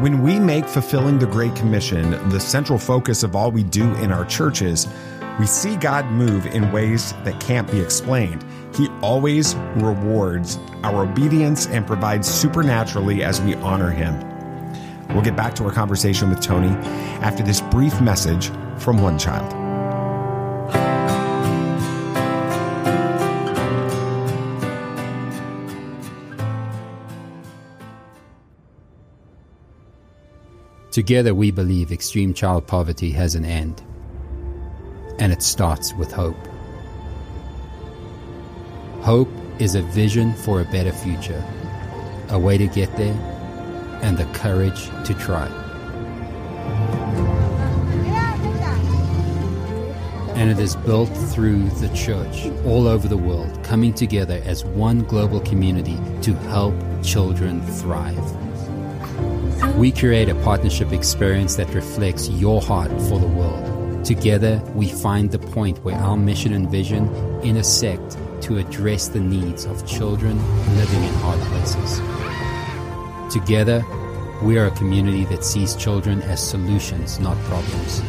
When 0.00 0.22
we 0.22 0.40
make 0.40 0.66
fulfilling 0.66 1.20
the 1.20 1.26
Great 1.26 1.54
Commission 1.54 2.10
the 2.30 2.40
central 2.40 2.78
focus 2.78 3.22
of 3.22 3.36
all 3.36 3.52
we 3.52 3.62
do 3.62 3.94
in 3.96 4.10
our 4.10 4.24
churches, 4.24 4.88
we 5.38 5.46
see 5.46 5.76
God 5.76 6.06
move 6.06 6.46
in 6.46 6.70
ways 6.72 7.12
that 7.24 7.40
can't 7.40 7.70
be 7.70 7.80
explained. 7.80 8.44
He 8.74 8.88
always 9.02 9.54
rewards 9.76 10.58
our 10.82 11.04
obedience 11.04 11.66
and 11.66 11.86
provides 11.86 12.28
supernaturally 12.28 13.22
as 13.22 13.40
we 13.40 13.54
honor 13.56 13.90
Him. 13.90 14.18
We'll 15.08 15.22
get 15.22 15.36
back 15.36 15.54
to 15.56 15.64
our 15.64 15.72
conversation 15.72 16.30
with 16.30 16.40
Tony 16.40 16.74
after 17.20 17.42
this 17.42 17.60
brief 17.60 18.00
message 18.00 18.48
from 18.78 18.98
OneChild. 18.98 19.62
Together, 30.92 31.34
we 31.34 31.50
believe 31.50 31.90
extreme 31.90 32.34
child 32.34 32.66
poverty 32.66 33.10
has 33.12 33.34
an 33.34 33.46
end, 33.46 33.82
and 35.18 35.32
it 35.32 35.42
starts 35.42 35.92
with 35.94 36.12
hope. 36.12 36.36
Hope 39.02 39.28
is 39.58 39.74
a 39.74 39.82
vision 39.82 40.34
for 40.34 40.60
a 40.60 40.64
better 40.64 40.92
future, 40.92 41.44
a 42.28 42.38
way 42.38 42.56
to 42.56 42.66
get 42.66 42.94
there, 42.96 43.14
and 44.02 44.16
the 44.16 44.24
courage 44.32 44.86
to 45.04 45.14
try. 45.14 45.46
And 50.34 50.50
it 50.50 50.58
is 50.58 50.74
built 50.74 51.08
through 51.08 51.68
the 51.68 51.88
church 51.94 52.46
all 52.64 52.88
over 52.88 53.06
the 53.06 53.16
world, 53.16 53.62
coming 53.62 53.92
together 53.92 54.42
as 54.44 54.64
one 54.64 55.04
global 55.04 55.40
community 55.40 55.98
to 56.22 56.34
help 56.48 56.74
children 57.02 57.60
thrive. 57.62 58.18
We 59.76 59.92
create 59.92 60.28
a 60.28 60.34
partnership 60.36 60.92
experience 60.92 61.56
that 61.56 61.72
reflects 61.74 62.28
your 62.28 62.60
heart 62.60 62.90
for 63.02 63.18
the 63.20 63.28
world. 63.28 63.71
Together, 64.04 64.60
we 64.74 64.88
find 64.88 65.30
the 65.30 65.38
point 65.38 65.78
where 65.84 65.94
our 65.94 66.16
mission 66.16 66.52
and 66.54 66.68
vision 66.68 67.08
intersect 67.42 68.18
to 68.40 68.58
address 68.58 69.06
the 69.06 69.20
needs 69.20 69.64
of 69.64 69.86
children 69.86 70.36
living 70.76 71.04
in 71.04 71.14
hard 71.20 71.38
places. 71.42 72.00
Together, 73.32 73.84
we 74.42 74.58
are 74.58 74.66
a 74.66 74.70
community 74.72 75.24
that 75.26 75.44
sees 75.44 75.76
children 75.76 76.20
as 76.22 76.44
solutions, 76.44 77.20
not 77.20 77.38
problems. 77.44 78.02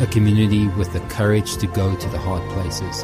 A 0.00 0.06
community 0.06 0.68
with 0.68 0.92
the 0.92 1.00
courage 1.08 1.56
to 1.56 1.66
go 1.66 1.96
to 1.96 2.08
the 2.10 2.18
hard 2.18 2.46
places. 2.50 3.02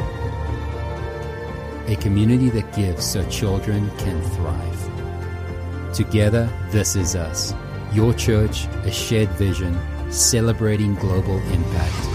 A 1.90 1.96
community 1.96 2.50
that 2.50 2.76
gives 2.76 3.06
so 3.06 3.26
children 3.30 3.90
can 3.96 4.20
thrive. 4.32 5.94
Together, 5.94 6.46
this 6.68 6.94
is 6.94 7.16
us. 7.16 7.54
Your 7.94 8.12
church, 8.12 8.66
a 8.84 8.92
shared 8.92 9.30
vision, 9.30 9.74
celebrating 10.10 10.94
global 10.96 11.38
impact 11.52 12.07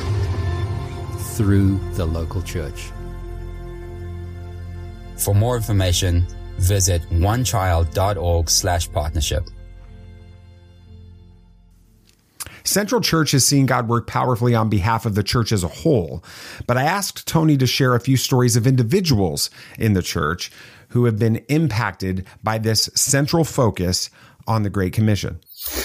through 1.34 1.80
the 1.94 2.06
local 2.06 2.42
church. 2.42 2.92
For 5.18 5.34
more 5.34 5.56
information, 5.56 6.26
visit 6.58 7.02
onechild.org 7.10 8.50
slash 8.50 8.92
partnership. 8.92 9.44
Central 12.64 13.02
Church 13.02 13.32
has 13.32 13.46
seen 13.46 13.66
God 13.66 13.90
work 13.90 14.08
powerfully 14.08 14.56
on 14.56 14.70
behalf 14.70 15.06
of 15.06 15.16
the 15.16 15.24
church 15.24 15.52
as 15.52 15.64
a 15.64 15.68
whole, 15.68 16.24
but 16.66 16.78
I 16.78 16.84
asked 16.84 17.28
Tony 17.28 17.58
to 17.58 17.68
share 17.68 17.94
a 17.94 18.00
few 18.00 18.16
stories 18.16 18.56
of 18.56 18.66
individuals 18.66 19.50
in 19.78 19.94
the 19.94 20.02
church 20.02 20.50
who 20.90 21.06
have 21.06 21.20
been 21.20 21.38
impacted 21.50 22.26
by 22.42 22.58
this 22.58 22.90
central 22.96 23.44
focus 23.44 24.10
on 24.48 24.64
the 24.64 24.70
Great 24.70 24.94
Commission. 24.94 25.40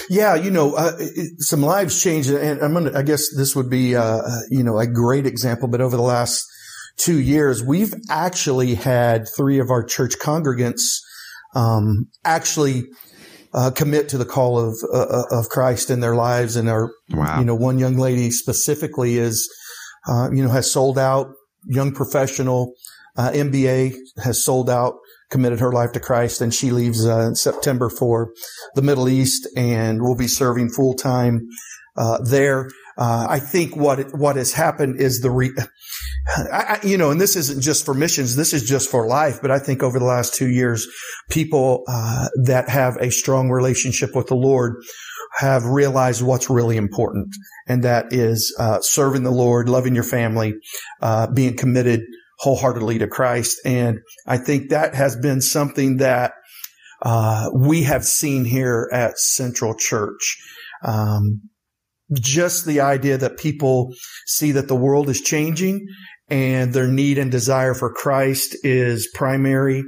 Yeah, 0.09 0.35
you 0.35 0.51
know, 0.51 0.73
uh, 0.73 0.97
some 1.37 1.61
lives 1.61 2.01
changed, 2.01 2.29
and 2.29 2.61
I'm 2.61 2.73
gonna. 2.73 2.97
I 2.97 3.01
guess 3.01 3.33
this 3.35 3.55
would 3.55 3.69
be, 3.69 3.95
uh, 3.95 4.21
you 4.49 4.63
know, 4.63 4.77
a 4.77 4.87
great 4.87 5.25
example. 5.25 5.67
But 5.67 5.81
over 5.81 5.95
the 5.95 6.03
last 6.03 6.45
two 6.97 7.19
years, 7.19 7.63
we've 7.63 7.93
actually 8.09 8.75
had 8.75 9.27
three 9.35 9.59
of 9.59 9.69
our 9.69 9.83
church 9.83 10.19
congregants 10.19 10.81
um, 11.55 12.07
actually 12.25 12.85
uh, 13.53 13.71
commit 13.71 14.09
to 14.09 14.17
the 14.17 14.25
call 14.25 14.59
of 14.59 14.77
uh, 14.93 14.97
uh, 14.97 15.39
of 15.39 15.49
Christ 15.49 15.89
in 15.89 15.99
their 15.99 16.15
lives. 16.15 16.55
And 16.55 16.69
our, 16.69 16.91
wow. 17.09 17.39
you 17.39 17.45
know, 17.45 17.55
one 17.55 17.79
young 17.79 17.97
lady 17.97 18.31
specifically 18.31 19.17
is, 19.17 19.49
uh, 20.07 20.29
you 20.31 20.43
know, 20.43 20.49
has 20.49 20.71
sold 20.71 20.99
out, 20.99 21.27
young 21.65 21.91
professional, 21.91 22.73
uh, 23.17 23.31
MBA, 23.31 23.95
has 24.23 24.43
sold 24.43 24.69
out, 24.69 24.95
committed 25.29 25.59
her 25.59 25.71
life 25.71 25.91
to 25.93 25.99
Christ, 25.99 26.41
and 26.41 26.53
she 26.53 26.71
leaves 26.71 27.05
uh, 27.05 27.33
September 27.33 27.89
for 27.89 28.33
the 28.75 28.81
Middle 28.81 29.09
East 29.09 29.47
and 29.55 30.01
will 30.01 30.15
be 30.15 30.27
serving 30.27 30.69
full 30.69 30.93
time 30.93 31.47
there. 32.23 32.69
Uh, 32.99 33.25
I 33.29 33.39
think 33.39 33.77
what 33.77 34.13
what 34.13 34.35
has 34.35 34.51
happened 34.51 34.99
is 34.99 35.21
the 35.21 35.31
re, 35.31 35.51
I, 36.51 36.79
you 36.83 36.97
know, 36.97 37.11
and 37.11 37.19
this 37.19 37.37
isn't 37.37 37.61
just 37.61 37.85
for 37.85 37.93
missions. 37.93 38.35
This 38.35 38.53
is 38.53 38.67
just 38.67 38.91
for 38.91 39.07
life. 39.07 39.39
But 39.41 39.51
I 39.51 39.59
think 39.59 39.81
over 39.81 39.97
the 39.97 40.05
last 40.05 40.35
two 40.35 40.49
years, 40.49 40.85
people 41.29 41.85
uh, 41.87 42.27
that 42.43 42.67
have 42.67 42.97
a 42.97 43.09
strong 43.09 43.49
relationship 43.49 44.15
with 44.15 44.27
the 44.27 44.35
Lord 44.35 44.83
have 45.37 45.63
realized 45.63 46.21
what's 46.21 46.49
really 46.49 46.75
important, 46.75 47.33
and 47.67 47.83
that 47.83 48.11
is 48.11 48.53
uh, 48.59 48.81
serving 48.81 49.23
the 49.23 49.31
Lord, 49.31 49.69
loving 49.69 49.95
your 49.95 50.03
family, 50.03 50.55
uh, 51.01 51.27
being 51.31 51.55
committed 51.55 52.01
wholeheartedly 52.39 52.99
to 52.99 53.07
Christ. 53.07 53.59
And 53.65 53.99
I 54.25 54.37
think 54.37 54.69
that 54.69 54.95
has 54.95 55.15
been 55.15 55.41
something 55.41 55.97
that 55.97 56.33
uh, 57.01 57.49
we 57.53 57.83
have 57.83 58.05
seen 58.05 58.45
here 58.45 58.89
at 58.91 59.17
Central 59.17 59.75
Church. 59.75 60.37
Um, 60.83 61.41
just 62.11 62.65
the 62.65 62.81
idea 62.81 63.17
that 63.17 63.37
people 63.37 63.93
see 64.25 64.53
that 64.53 64.67
the 64.67 64.75
world 64.75 65.09
is 65.09 65.21
changing 65.21 65.85
and 66.29 66.73
their 66.73 66.87
need 66.87 67.17
and 67.17 67.31
desire 67.31 67.73
for 67.73 67.93
Christ 67.93 68.55
is 68.63 69.09
primary. 69.13 69.83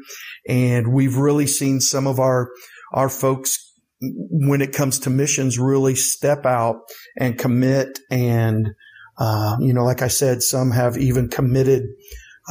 And 0.47 0.93
we've 0.93 1.17
really 1.17 1.47
seen 1.47 1.79
some 1.79 2.05
of 2.07 2.19
our, 2.19 2.49
our 2.93 3.09
folks 3.09 3.57
when 4.01 4.61
it 4.61 4.73
comes 4.73 4.99
to 4.99 5.09
missions 5.09 5.59
really 5.59 5.95
step 5.95 6.45
out 6.45 6.81
and 7.17 7.37
commit 7.37 7.99
and, 8.09 8.69
uh, 9.17 9.57
you 9.59 9.73
know, 9.73 9.83
like 9.83 10.01
I 10.01 10.07
said, 10.07 10.41
some 10.41 10.71
have 10.71 10.97
even 10.97 11.29
committed 11.29 11.83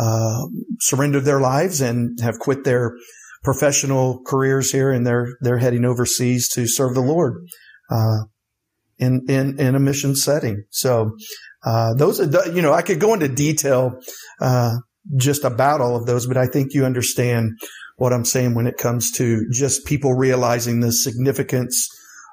uh, 0.01 0.47
surrendered 0.81 1.25
their 1.25 1.41
lives 1.41 1.83
and 1.83 2.19
have 2.21 2.39
quit 2.39 2.65
their 2.65 2.97
professional 3.45 4.23
careers 4.27 4.73
here 4.73 4.91
and 4.91 5.07
they're, 5.07 5.29
they're 5.43 5.59
heading 5.59 5.85
overseas 5.85 6.49
to 6.49 6.67
serve 6.67 6.95
the 6.95 7.03
Lord, 7.03 7.35
uh, 7.91 8.21
in, 8.99 9.23
in, 9.29 9.61
in 9.61 9.75
a 9.75 9.81
mission 9.81 10.15
setting. 10.15 10.65
So, 10.71 11.13
uh, 11.65 11.93
those 11.95 12.19
are, 12.21 12.49
you 12.51 12.63
know, 12.63 12.73
I 12.73 12.81
could 12.81 13.01
go 13.01 13.13
into 13.13 13.29
detail, 13.29 14.01
uh, 14.41 14.77
just 15.17 15.45
about 15.45 15.83
all 15.83 15.97
of 15.97 16.07
those, 16.07 16.27
but 16.27 16.39
I 16.39 16.47
think 16.47 16.73
you 16.73 16.87
understand 16.87 17.59
what 17.97 18.15
I'm 18.15 18.25
saying 18.25 18.55
when 18.55 18.67
it 18.67 18.79
comes 18.79 19.11
to 19.13 19.47
just 19.53 19.85
people 19.85 20.15
realizing 20.15 20.81
the 20.81 20.93
significance 20.93 21.87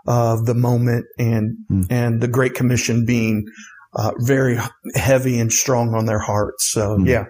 of 0.06 0.46
the 0.46 0.54
moment 0.54 1.06
and, 1.18 1.58
mm. 1.70 1.86
and 1.90 2.22
the 2.22 2.30
Great 2.30 2.54
Commission 2.54 3.06
being, 3.06 3.46
uh, 3.94 4.12
very 4.20 4.58
heavy 4.96 5.40
and 5.40 5.52
strong 5.52 5.94
on 5.94 6.06
their 6.06 6.20
hearts. 6.20 6.72
So 6.72 6.98
mm. 6.98 7.08
yeah. 7.08 7.26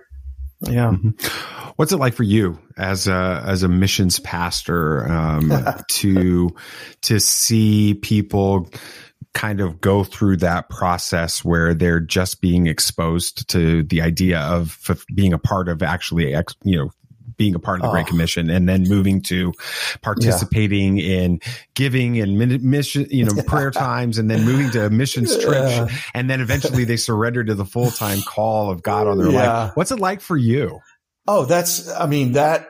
Yeah. 0.61 0.91
Mm-hmm. 0.91 1.71
What's 1.75 1.91
it 1.91 1.97
like 1.97 2.15
for 2.15 2.23
you 2.23 2.59
as 2.77 3.07
a 3.07 3.43
as 3.45 3.63
a 3.63 3.67
missions 3.67 4.19
pastor 4.19 5.07
um, 5.07 5.51
to 5.91 6.49
to 7.03 7.19
see 7.19 7.93
people 7.93 8.69
kind 9.33 9.61
of 9.61 9.79
go 9.79 10.03
through 10.03 10.37
that 10.37 10.67
process 10.67 11.45
where 11.45 11.75
they're 11.75 11.99
just 11.99 12.41
being 12.41 12.65
exposed 12.65 13.47
to 13.49 13.83
the 13.83 14.01
idea 14.01 14.39
of 14.39 14.79
being 15.13 15.33
a 15.33 15.37
part 15.37 15.69
of 15.69 15.83
actually 15.83 16.31
you 16.63 16.77
know 16.77 16.89
being 17.37 17.55
a 17.55 17.59
part 17.59 17.79
of 17.79 17.83
the 17.83 17.89
oh. 17.89 17.91
Great 17.91 18.07
Commission 18.07 18.49
and 18.49 18.67
then 18.67 18.83
moving 18.83 19.21
to 19.21 19.53
participating 20.01 20.97
yeah. 20.97 21.19
in 21.19 21.39
giving 21.75 22.19
and 22.19 22.37
mission, 22.63 23.07
you 23.09 23.23
know, 23.23 23.41
prayer 23.47 23.71
times 23.71 24.17
and 24.17 24.29
then 24.29 24.43
moving 24.43 24.71
to 24.71 24.87
a 24.87 24.89
missions 24.89 25.37
trip. 25.37 25.63
Yeah. 25.69 25.87
And 26.13 26.29
then 26.29 26.41
eventually 26.41 26.83
they 26.83 26.97
surrender 26.97 27.43
to 27.43 27.55
the 27.55 27.65
full 27.65 27.91
time 27.91 28.21
call 28.21 28.71
of 28.71 28.81
God 28.81 29.07
on 29.07 29.17
their 29.17 29.31
yeah. 29.31 29.63
life. 29.63 29.71
What's 29.75 29.91
it 29.91 29.99
like 29.99 30.21
for 30.21 30.35
you? 30.35 30.79
Oh, 31.27 31.45
that's, 31.45 31.89
I 31.91 32.07
mean, 32.07 32.33
that, 32.33 32.67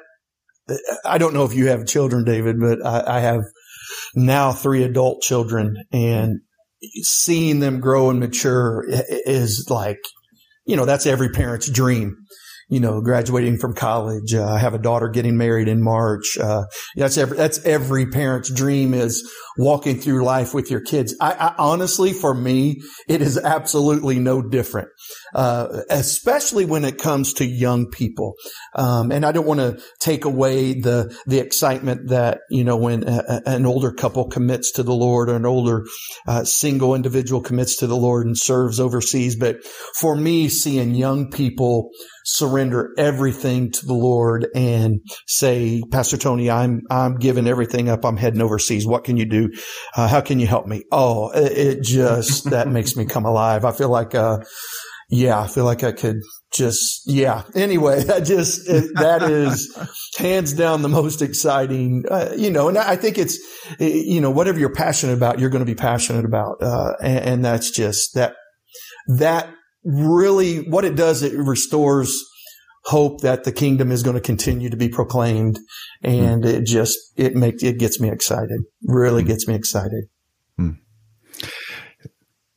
I 1.05 1.17
don't 1.17 1.33
know 1.33 1.45
if 1.45 1.53
you 1.53 1.67
have 1.67 1.85
children, 1.85 2.25
David, 2.25 2.59
but 2.59 2.85
I, 2.85 3.17
I 3.17 3.19
have 3.21 3.43
now 4.15 4.51
three 4.51 4.83
adult 4.83 5.21
children 5.21 5.77
and 5.93 6.41
seeing 7.01 7.59
them 7.59 7.79
grow 7.79 8.09
and 8.09 8.19
mature 8.19 8.83
is 8.87 9.67
like, 9.69 9.99
you 10.65 10.75
know, 10.75 10.85
that's 10.85 11.05
every 11.05 11.29
parent's 11.29 11.69
dream 11.69 12.17
you 12.69 12.79
know, 12.79 13.01
graduating 13.01 13.57
from 13.57 13.73
college. 13.73 14.33
Uh, 14.33 14.45
I 14.45 14.59
have 14.59 14.73
a 14.73 14.79
daughter 14.79 15.07
getting 15.07 15.37
married 15.37 15.67
in 15.67 15.81
March. 15.81 16.37
Uh, 16.37 16.65
that's 16.95 17.17
every, 17.17 17.37
that's 17.37 17.63
every 17.65 18.07
parent's 18.07 18.51
dream 18.51 18.93
is 18.93 19.29
walking 19.57 19.99
through 19.99 20.23
life 20.23 20.53
with 20.53 20.69
your 20.69 20.81
kids. 20.81 21.15
I, 21.21 21.31
I 21.33 21.55
honestly, 21.57 22.11
for 22.13 22.33
me, 22.33 22.81
it 23.07 23.21
is 23.21 23.37
absolutely 23.37 24.19
no 24.19 24.41
different. 24.41 24.89
Uh, 25.33 25.81
especially 25.89 26.65
when 26.65 26.85
it 26.85 26.97
comes 26.97 27.33
to 27.33 27.45
young 27.45 27.89
people. 27.89 28.35
Um, 28.75 29.11
and 29.11 29.25
I 29.25 29.31
don't 29.31 29.45
want 29.45 29.59
to 29.59 29.81
take 29.99 30.23
away 30.25 30.73
the, 30.73 31.13
the 31.25 31.39
excitement 31.39 32.09
that, 32.09 32.39
you 32.49 32.63
know, 32.63 32.77
when 32.77 33.07
a, 33.07 33.41
an 33.45 33.65
older 33.65 33.91
couple 33.91 34.29
commits 34.29 34.71
to 34.73 34.83
the 34.83 34.93
Lord 34.93 35.29
or 35.29 35.35
an 35.35 35.45
older, 35.45 35.85
uh, 36.27 36.45
single 36.45 36.95
individual 36.95 37.41
commits 37.41 37.75
to 37.77 37.87
the 37.87 37.97
Lord 37.97 38.25
and 38.25 38.37
serves 38.37 38.79
overseas. 38.79 39.35
But 39.35 39.65
for 39.99 40.15
me, 40.15 40.47
seeing 40.47 40.95
young 40.95 41.29
people 41.29 41.89
surrender 42.23 42.93
everything 42.97 43.71
to 43.71 43.85
the 43.85 43.93
Lord 43.93 44.47
and 44.55 45.01
say, 45.27 45.81
Pastor 45.91 46.17
Tony, 46.17 46.49
I'm, 46.49 46.81
I'm 46.89 47.17
giving 47.17 47.47
everything 47.47 47.89
up. 47.89 48.05
I'm 48.05 48.17
heading 48.17 48.41
overseas. 48.41 48.87
What 48.87 49.03
can 49.03 49.17
you 49.17 49.25
do? 49.25 49.49
Uh, 49.95 50.07
how 50.07 50.21
can 50.21 50.39
you 50.39 50.47
help 50.47 50.67
me? 50.67 50.83
Oh, 50.91 51.31
it, 51.31 51.51
it 51.51 51.83
just, 51.83 52.49
that 52.49 52.69
makes 52.69 52.95
me 52.95 53.05
come 53.05 53.25
alive. 53.25 53.65
I 53.65 53.71
feel 53.71 53.89
like, 53.89 54.15
uh, 54.15 54.39
yeah, 55.09 55.39
I 55.39 55.47
feel 55.47 55.63
like 55.63 55.83
I 55.83 55.93
could 55.93 56.17
just, 56.51 57.03
yeah. 57.05 57.43
Anyway, 57.55 58.03
I 58.13 58.19
just, 58.19 58.67
it, 58.69 58.91
that 58.95 59.23
is 59.23 59.75
hands 60.17 60.53
down 60.53 60.81
the 60.81 60.89
most 60.89 61.21
exciting, 61.21 62.03
uh, 62.09 62.33
you 62.35 62.51
know, 62.51 62.67
and 62.67 62.77
I 62.77 62.95
think 62.95 63.17
it's, 63.17 63.37
you 63.79 64.19
know, 64.19 64.31
whatever 64.31 64.59
you're 64.59 64.73
passionate 64.73 65.13
about, 65.13 65.39
you're 65.39 65.49
going 65.49 65.65
to 65.65 65.71
be 65.71 65.75
passionate 65.75 66.25
about. 66.25 66.61
Uh, 66.61 66.93
and, 67.01 67.19
and 67.19 67.45
that's 67.45 67.71
just 67.71 68.15
that, 68.15 68.35
that 69.17 69.49
really 69.83 70.57
what 70.69 70.83
it 70.83 70.95
does, 70.95 71.23
it 71.23 71.33
restores 71.33 72.13
hope 72.85 73.21
that 73.21 73.43
the 73.43 73.51
kingdom 73.51 73.91
is 73.91 74.03
going 74.03 74.15
to 74.15 74.21
continue 74.21 74.69
to 74.69 74.77
be 74.77 74.89
proclaimed. 74.89 75.59
And 76.03 76.43
mm. 76.43 76.53
it 76.53 76.65
just, 76.65 76.97
it 77.15 77.35
makes, 77.35 77.63
it 77.63 77.79
gets 77.79 77.99
me 77.99 78.09
excited, 78.09 78.61
really 78.83 79.23
mm. 79.23 79.27
gets 79.27 79.47
me 79.47 79.55
excited. 79.55 80.05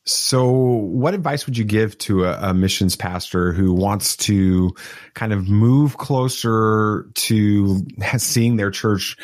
So, 0.07 0.51
what 0.51 1.15
advice 1.15 1.47
would 1.47 1.59
you 1.59 1.65
give 1.65 1.97
to 1.99 2.25
a, 2.25 2.51
a, 2.51 2.55
missions 2.55 2.97
pastor 2.97 3.53
who 3.53 3.73
wants 3.73 4.17
to 4.19 4.75
kind 5.15 5.33
of 5.33 5.49
move 5.49 5.99
closer 5.99 7.07
to 7.15 7.87
seeing 8.17 8.57
their 8.57 8.71
church 8.71 9.17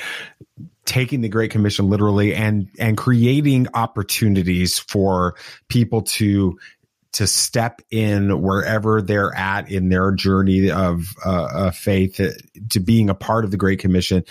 taking 0.85 1.21
the 1.21 1.29
Great 1.29 1.51
Commission 1.51 1.91
literally 1.91 2.35
and 2.35 2.69
and 2.79 2.97
creating 2.97 3.67
opportunities 3.75 4.79
for 4.79 5.35
people 5.69 6.03
to 6.03 6.59
to 7.17 7.27
step 7.27 7.81
in 7.91 8.43
wherever 8.43 9.01
they're 9.01 9.35
at 9.35 9.71
in 9.71 9.89
their 9.89 10.13
journey 10.13 10.71
of 10.71 11.07
uh, 11.25 11.71
faith 11.71 12.21
uh, 12.21 12.29
to 12.69 12.79
being 12.79 13.09
a 13.09 13.15
part 13.15 13.47
of 13.47 13.51
the 13.51 13.57
Great 13.57 13.79
Commission 13.79 14.23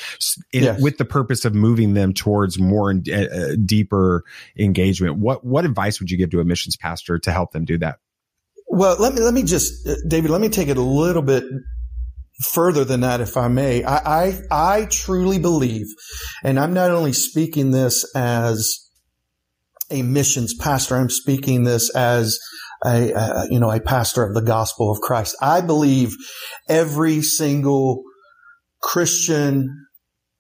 in, 0.54 0.64
yes. 0.66 0.80
with 0.80 1.00
the 1.00 1.06
purpose 1.06 1.46
of 1.46 1.56
moving 1.56 1.96
them 1.96 2.14
towards 2.14 2.60
more 2.60 2.92
and 2.92 3.10
uh, 3.10 3.56
deeper 3.56 4.24
engagement. 4.56 5.18
What 5.18 5.44
what 5.44 5.66
advice 5.66 6.00
would 6.00 6.12
you 6.12 6.18
give 6.18 6.30
to 6.30 6.42
a 6.42 6.46
missions 6.46 6.78
pastor 6.78 7.18
to 7.18 7.32
help 7.32 7.54
them 7.54 7.66
do 7.66 7.80
that? 7.80 7.98
Well, 8.68 8.98
let 9.00 9.16
me 9.16 9.22
let 9.22 9.34
me 9.34 9.42
just 9.42 9.88
uh, 9.88 9.96
David, 10.08 10.30
let 10.30 10.42
me 10.42 10.50
take 10.50 10.68
it 10.68 10.78
a 10.78 10.82
little 10.82 11.24
bit 11.24 11.44
further 12.52 12.86
than 12.86 13.00
that, 13.00 13.20
if 13.20 13.36
I 13.36 13.48
may. 13.48 13.84
I, 13.84 14.26
I, 14.26 14.42
I 14.52 14.86
truly 14.86 15.40
believe, 15.40 15.88
and 16.44 16.60
I'm 16.60 16.74
not 16.74 16.92
only 16.92 17.14
speaking 17.14 17.72
this 17.72 18.06
as 18.16 18.78
a 19.90 20.04
missions 20.04 20.54
pastor, 20.54 20.98
I'm 20.98 21.10
speaking 21.10 21.64
this 21.64 21.90
as 21.96 22.38
a, 22.84 23.12
a, 23.12 23.48
you 23.50 23.60
know, 23.60 23.72
a 23.72 23.80
pastor 23.80 24.24
of 24.24 24.34
the 24.34 24.42
gospel 24.42 24.92
of 24.92 25.00
Christ. 25.00 25.36
I 25.42 25.62
believe 25.62 26.16
every 26.68 27.22
single 27.22 28.04
Christian, 28.82 29.88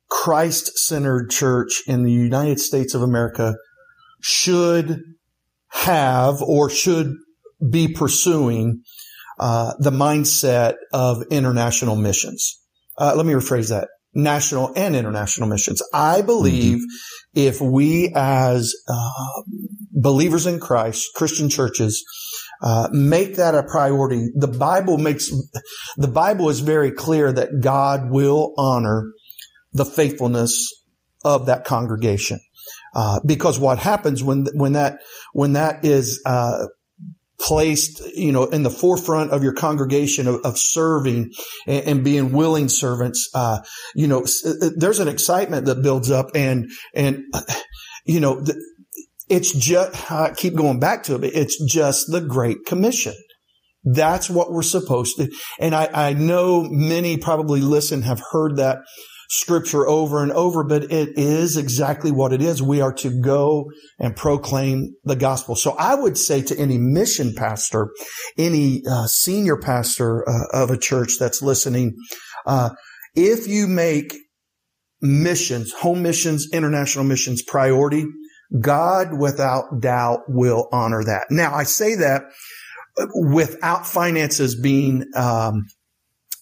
Christ-centered 0.09 1.29
church 1.29 1.83
in 1.87 2.03
the 2.03 2.11
United 2.11 2.59
States 2.59 2.93
of 2.93 3.01
America 3.01 3.55
should 4.21 5.01
have 5.69 6.41
or 6.41 6.69
should 6.69 7.13
be 7.71 7.87
pursuing 7.87 8.81
uh, 9.39 9.73
the 9.79 9.91
mindset 9.91 10.75
of 10.93 11.23
international 11.31 11.95
missions. 11.95 12.61
Uh, 12.97 13.13
let 13.15 13.25
me 13.25 13.33
rephrase 13.33 13.69
that 13.69 13.87
national 14.13 14.71
and 14.75 14.95
international 14.95 15.49
missions. 15.49 15.81
I 15.93 16.21
believe 16.21 16.77
mm-hmm. 16.77 17.39
if 17.39 17.59
we 17.59 18.13
as 18.15 18.73
uh, 18.87 19.41
believers 19.91 20.45
in 20.45 20.59
Christ, 20.59 21.09
Christian 21.15 21.49
churches, 21.49 22.03
uh, 22.65 22.89
make 22.91 23.35
that 23.35 23.53
a 23.53 23.61
priority. 23.63 24.29
The 24.33 24.47
Bible 24.47 24.97
makes, 24.97 25.29
the 25.97 26.07
Bible 26.07 26.49
is 26.49 26.59
very 26.61 26.91
clear 26.91 27.31
that 27.31 27.61
God 27.61 28.09
will 28.09 28.55
honor 28.57 29.11
the 29.71 29.85
faithfulness 29.85 30.73
of 31.23 31.45
that 31.45 31.63
congregation. 31.63 32.39
Uh, 32.95 33.19
because 33.25 33.59
what 33.59 33.77
happens 33.77 34.23
when, 34.23 34.47
when 34.53 34.73
that, 34.73 35.01
when 35.33 35.53
that 35.53 35.85
is, 35.85 36.21
uh, 36.25 36.65
placed, 37.37 38.01
you 38.15 38.31
know, 38.31 38.45
in 38.45 38.63
the 38.63 38.69
forefront 38.69 39.31
of 39.31 39.43
your 39.43 39.53
congregation 39.53 40.25
of, 40.25 40.35
of 40.45 40.57
serving 40.57 41.31
and, 41.67 41.85
and, 41.85 42.03
being 42.03 42.31
willing 42.31 42.69
servants, 42.69 43.29
uh, 43.33 43.59
you 43.93 44.07
know, 44.07 44.23
uh, 44.23 44.69
there's 44.75 44.99
an 44.99 45.09
excitement 45.09 45.65
that 45.65 45.83
builds 45.83 46.09
up 46.09 46.31
and, 46.33 46.71
and, 46.93 47.25
you 48.05 48.21
know, 48.21 48.43
it's 49.29 49.53
just, 49.53 50.11
I 50.11 50.33
keep 50.35 50.55
going 50.55 50.79
back 50.79 51.03
to 51.03 51.15
it. 51.15 51.23
It's 51.23 51.63
just 51.65 52.11
the 52.11 52.21
Great 52.21 52.65
Commission. 52.65 53.15
That's 53.83 54.29
what 54.29 54.51
we're 54.51 54.63
supposed 54.63 55.17
to. 55.17 55.31
And 55.59 55.75
I, 55.75 55.89
I 55.93 56.13
know 56.13 56.67
many 56.69 57.17
probably 57.17 57.61
listen 57.61 58.01
have 58.01 58.21
heard 58.31 58.57
that 58.57 58.79
scripture 59.29 59.87
over 59.87 60.21
and 60.21 60.31
over, 60.31 60.63
but 60.63 60.83
it 60.91 61.17
is 61.17 61.57
exactly 61.57 62.11
what 62.11 62.33
it 62.33 62.41
is. 62.41 62.61
We 62.61 62.81
are 62.81 62.93
to 62.93 63.21
go 63.21 63.71
and 63.99 64.15
proclaim 64.15 64.93
the 65.03 65.15
gospel. 65.15 65.55
So 65.55 65.71
I 65.71 65.95
would 65.95 66.17
say 66.17 66.41
to 66.43 66.57
any 66.57 66.77
mission 66.77 67.33
pastor, 67.35 67.89
any 68.37 68.83
uh, 68.89 69.07
senior 69.07 69.57
pastor 69.57 70.27
uh, 70.27 70.45
of 70.53 70.69
a 70.69 70.77
church 70.77 71.13
that's 71.19 71.41
listening, 71.41 71.95
uh, 72.45 72.69
if 73.15 73.47
you 73.47 73.67
make 73.67 74.15
missions, 75.01 75.71
home 75.73 76.01
missions, 76.01 76.47
international 76.53 77.05
missions 77.05 77.41
priority, 77.43 78.05
God 78.59 79.17
without 79.17 79.79
doubt 79.79 80.21
will 80.27 80.67
honor 80.71 81.03
that. 81.03 81.27
Now 81.29 81.53
I 81.53 81.63
say 81.63 81.95
that 81.95 82.23
without 83.13 83.87
finances 83.87 84.55
being, 84.55 85.05
um, 85.15 85.65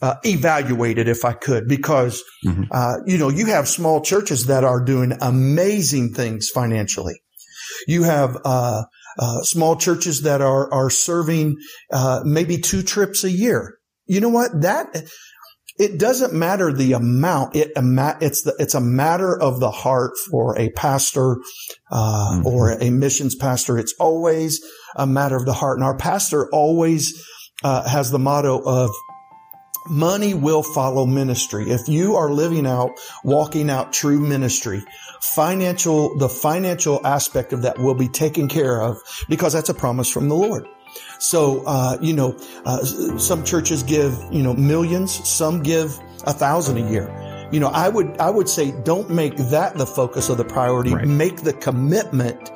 uh, 0.02 0.16
evaluated 0.26 1.08
if 1.08 1.24
I 1.24 1.32
could, 1.32 1.68
because, 1.68 2.24
mm-hmm. 2.46 2.64
uh, 2.72 2.98
you 3.06 3.18
know, 3.18 3.30
you 3.30 3.46
have 3.46 3.70
small 3.70 4.02
churches 4.02 4.48
that 4.48 4.66
are 4.66 4.84
doing 4.84 5.14
amazing 5.22 6.14
things 6.14 6.50
financially. 6.50 7.22
You 7.88 8.04
have, 8.04 8.38
uh, 8.44 8.84
uh 9.18 9.42
small 9.44 9.78
churches 9.78 10.24
that 10.24 10.42
are, 10.42 10.72
are 10.74 10.90
serving, 10.90 11.56
uh, 11.92 12.22
maybe 12.26 12.58
two 12.58 12.84
trips 12.84 13.24
a 13.24 13.32
year. 13.32 13.78
you 14.06 14.20
know 14.20 14.30
what? 14.30 14.62
That, 14.62 15.06
it 15.78 16.00
doesn't 16.00 16.34
matter 16.34 16.72
the 16.72 16.94
amount. 16.94 17.56
It, 17.56 17.72
it's 17.76 18.44
the, 18.44 18.56
it's 18.60 18.76
a 18.76 18.82
matter 18.82 19.40
of 19.40 19.60
the 19.60 19.72
heart 19.72 20.14
for 20.30 20.58
a 20.60 20.70
pastor, 20.72 21.38
uh, 21.92 22.34
mm-hmm. 22.34 22.48
or 22.48 22.72
a 22.72 22.90
missions 22.90 23.36
pastor. 23.36 23.78
It's 23.78 23.96
always 24.00 24.64
a 24.96 25.08
matter 25.08 25.36
of 25.36 25.46
the 25.46 25.54
heart. 25.54 25.78
And 25.78 25.84
our 25.84 25.98
pastor 25.98 26.50
always, 26.52 27.26
uh, 27.64 27.88
has 27.88 28.12
the 28.12 28.20
motto 28.20 28.62
of, 28.64 28.92
money 29.90 30.34
will 30.34 30.64
follow 30.64 31.06
ministry. 31.06 31.70
If 31.70 31.88
you 31.90 32.16
are 32.16 32.32
living 32.32 32.66
out, 32.66 32.92
walking 33.24 33.70
out 33.70 33.92
true 33.94 34.20
ministry, 34.20 34.84
financial, 35.22 36.18
the 36.18 36.30
financial 36.30 37.06
aspect 37.06 37.54
of 37.54 37.64
that 37.64 37.80
will 37.80 37.96
be 37.96 38.08
taken 38.08 38.48
care 38.48 38.82
of 38.82 38.98
because 39.28 39.54
that's 39.54 39.70
a 39.70 39.74
promise 39.74 40.10
from 40.10 40.30
the 40.30 40.36
Lord. 40.36 40.66
So, 41.20 41.64
uh, 41.66 41.98
you 42.02 42.14
know, 42.14 42.38
uh, 42.66 42.84
some 43.18 43.44
churches 43.44 43.84
give, 43.84 44.18
you 44.32 44.44
know, 44.44 44.54
millions, 44.54 45.28
some 45.28 45.64
give 45.64 45.98
a 46.26 46.34
thousand 46.34 46.78
a 46.78 46.90
year. 46.90 47.50
You 47.52 47.60
know, 47.60 47.68
I 47.68 47.90
would, 47.90 48.18
I 48.20 48.30
would 48.30 48.50
say 48.50 48.72
don't 48.84 49.10
make 49.10 49.38
that 49.38 49.78
the 49.78 49.86
focus 49.86 50.30
of 50.30 50.38
the 50.38 50.46
priority. 50.46 50.94
Right. 50.94 51.08
Make 51.08 51.44
the 51.44 51.54
commitment 51.54 52.50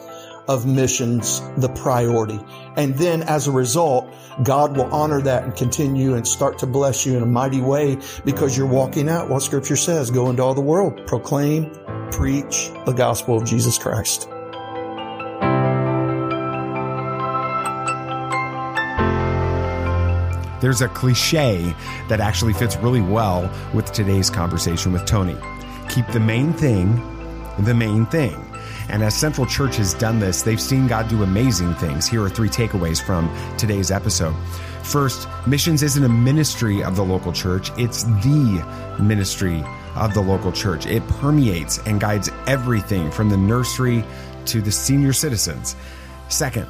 of 0.47 0.65
missions 0.65 1.41
the 1.57 1.69
priority. 1.69 2.39
And 2.77 2.95
then 2.95 3.23
as 3.23 3.47
a 3.47 3.51
result, 3.51 4.11
God 4.43 4.77
will 4.77 4.91
honor 4.93 5.21
that 5.21 5.43
and 5.43 5.55
continue 5.55 6.15
and 6.15 6.27
start 6.27 6.57
to 6.59 6.67
bless 6.67 7.05
you 7.05 7.17
in 7.17 7.23
a 7.23 7.27
mighty 7.27 7.61
way 7.61 7.97
because 8.23 8.57
you're 8.57 8.67
walking 8.67 9.09
out 9.09 9.29
what 9.29 9.41
scripture 9.41 9.75
says, 9.75 10.09
go 10.09 10.29
into 10.29 10.41
all 10.41 10.53
the 10.53 10.61
world, 10.61 11.05
proclaim, 11.05 11.71
preach 12.11 12.71
the 12.85 12.93
gospel 12.93 13.37
of 13.37 13.45
Jesus 13.45 13.77
Christ. 13.77 14.29
There's 20.59 20.81
a 20.81 20.87
cliche 20.89 21.75
that 22.09 22.19
actually 22.19 22.53
fits 22.53 22.75
really 22.77 23.01
well 23.01 23.51
with 23.73 23.91
today's 23.91 24.29
conversation 24.29 24.91
with 24.91 25.05
Tony. 25.05 25.37
Keep 25.89 26.07
the 26.07 26.19
main 26.19 26.53
thing 26.53 27.01
the 27.59 27.73
main 27.73 28.05
thing. 28.05 28.43
And 28.89 29.03
as 29.03 29.15
Central 29.15 29.45
Church 29.45 29.75
has 29.77 29.93
done 29.93 30.19
this, 30.19 30.41
they've 30.41 30.61
seen 30.61 30.87
God 30.87 31.09
do 31.09 31.23
amazing 31.23 31.73
things. 31.75 32.07
Here 32.07 32.23
are 32.23 32.29
three 32.29 32.49
takeaways 32.49 33.01
from 33.01 33.29
today's 33.57 33.91
episode. 33.91 34.35
First, 34.83 35.27
missions 35.45 35.83
isn't 35.83 36.03
a 36.03 36.09
ministry 36.09 36.83
of 36.83 36.95
the 36.95 37.03
local 37.03 37.33
church, 37.33 37.71
it's 37.77 38.03
the 38.03 38.95
ministry 38.99 39.63
of 39.95 40.13
the 40.13 40.21
local 40.21 40.51
church. 40.51 40.85
It 40.85 41.05
permeates 41.07 41.79
and 41.79 41.99
guides 41.99 42.29
everything 42.45 43.11
from 43.11 43.29
the 43.29 43.37
nursery 43.37 44.05
to 44.45 44.61
the 44.61 44.71
senior 44.71 45.11
citizens. 45.11 45.75
Second, 46.29 46.67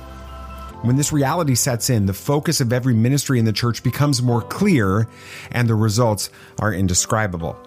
when 0.81 0.95
this 0.95 1.11
reality 1.11 1.55
sets 1.55 1.89
in, 1.89 2.05
the 2.05 2.13
focus 2.13 2.61
of 2.61 2.71
every 2.71 2.93
ministry 2.93 3.39
in 3.39 3.45
the 3.45 3.53
church 3.53 3.83
becomes 3.83 4.21
more 4.21 4.41
clear 4.41 5.07
and 5.51 5.67
the 5.67 5.75
results 5.75 6.29
are 6.59 6.73
indescribable. 6.73 7.57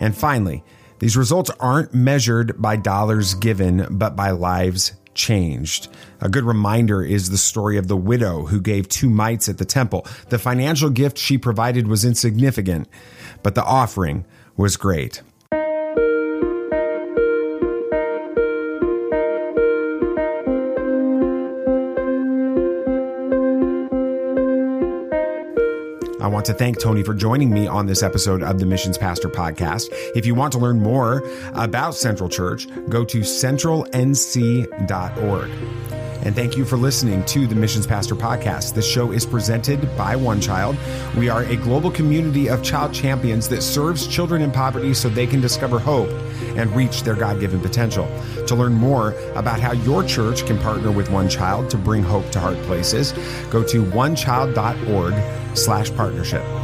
And 0.00 0.16
finally, 0.16 0.62
these 0.98 1.16
results 1.16 1.50
aren't 1.60 1.94
measured 1.94 2.60
by 2.60 2.76
dollars 2.76 3.34
given, 3.34 3.86
but 3.90 4.16
by 4.16 4.30
lives 4.30 4.92
changed. 5.14 5.88
A 6.20 6.28
good 6.28 6.44
reminder 6.44 7.02
is 7.02 7.30
the 7.30 7.38
story 7.38 7.76
of 7.76 7.88
the 7.88 7.96
widow 7.96 8.46
who 8.46 8.60
gave 8.60 8.88
two 8.88 9.10
mites 9.10 9.48
at 9.48 9.58
the 9.58 9.64
temple. 9.64 10.06
The 10.28 10.38
financial 10.38 10.90
gift 10.90 11.18
she 11.18 11.38
provided 11.38 11.86
was 11.86 12.04
insignificant, 12.04 12.88
but 13.42 13.54
the 13.54 13.64
offering 13.64 14.24
was 14.56 14.76
great. 14.76 15.22
I 26.22 26.28
want 26.28 26.46
to 26.46 26.54
thank 26.54 26.78
Tony 26.78 27.02
for 27.02 27.12
joining 27.14 27.50
me 27.50 27.66
on 27.66 27.86
this 27.86 28.00
episode 28.00 28.44
of 28.44 28.60
the 28.60 28.66
Missions 28.66 28.96
Pastor 28.96 29.28
Podcast. 29.28 29.88
If 30.14 30.24
you 30.24 30.36
want 30.36 30.52
to 30.52 30.60
learn 30.60 30.78
more 30.78 31.28
about 31.54 31.96
Central 31.96 32.28
Church, 32.28 32.68
go 32.88 33.04
to 33.04 33.22
centralnc.org. 33.22 35.50
And 36.24 36.36
thank 36.36 36.56
you 36.56 36.64
for 36.64 36.76
listening 36.76 37.24
to 37.24 37.48
the 37.48 37.56
Missions 37.56 37.88
Pastor 37.88 38.14
Podcast. 38.14 38.74
This 38.74 38.88
show 38.88 39.10
is 39.10 39.26
presented 39.26 39.80
by 39.96 40.14
OneChild. 40.14 40.76
We 41.16 41.28
are 41.28 41.42
a 41.42 41.56
global 41.56 41.90
community 41.90 42.48
of 42.48 42.62
child 42.62 42.94
champions 42.94 43.48
that 43.48 43.60
serves 43.60 44.06
children 44.06 44.42
in 44.42 44.52
poverty 44.52 44.94
so 44.94 45.08
they 45.08 45.26
can 45.26 45.40
discover 45.40 45.80
hope 45.80 46.08
and 46.56 46.74
reach 46.74 47.02
their 47.02 47.14
God 47.14 47.40
given 47.40 47.60
potential. 47.60 48.08
To 48.46 48.54
learn 48.54 48.74
more 48.74 49.12
about 49.34 49.60
how 49.60 49.72
your 49.72 50.04
church 50.04 50.46
can 50.46 50.58
partner 50.58 50.90
with 50.90 51.08
OneChild 51.08 51.70
to 51.70 51.78
bring 51.78 52.02
hope 52.02 52.30
to 52.30 52.40
hard 52.40 52.56
places, 52.64 53.12
go 53.50 53.62
to 53.64 53.84
onechild.org 53.84 55.56
slash 55.56 55.94
partnership. 55.94 56.61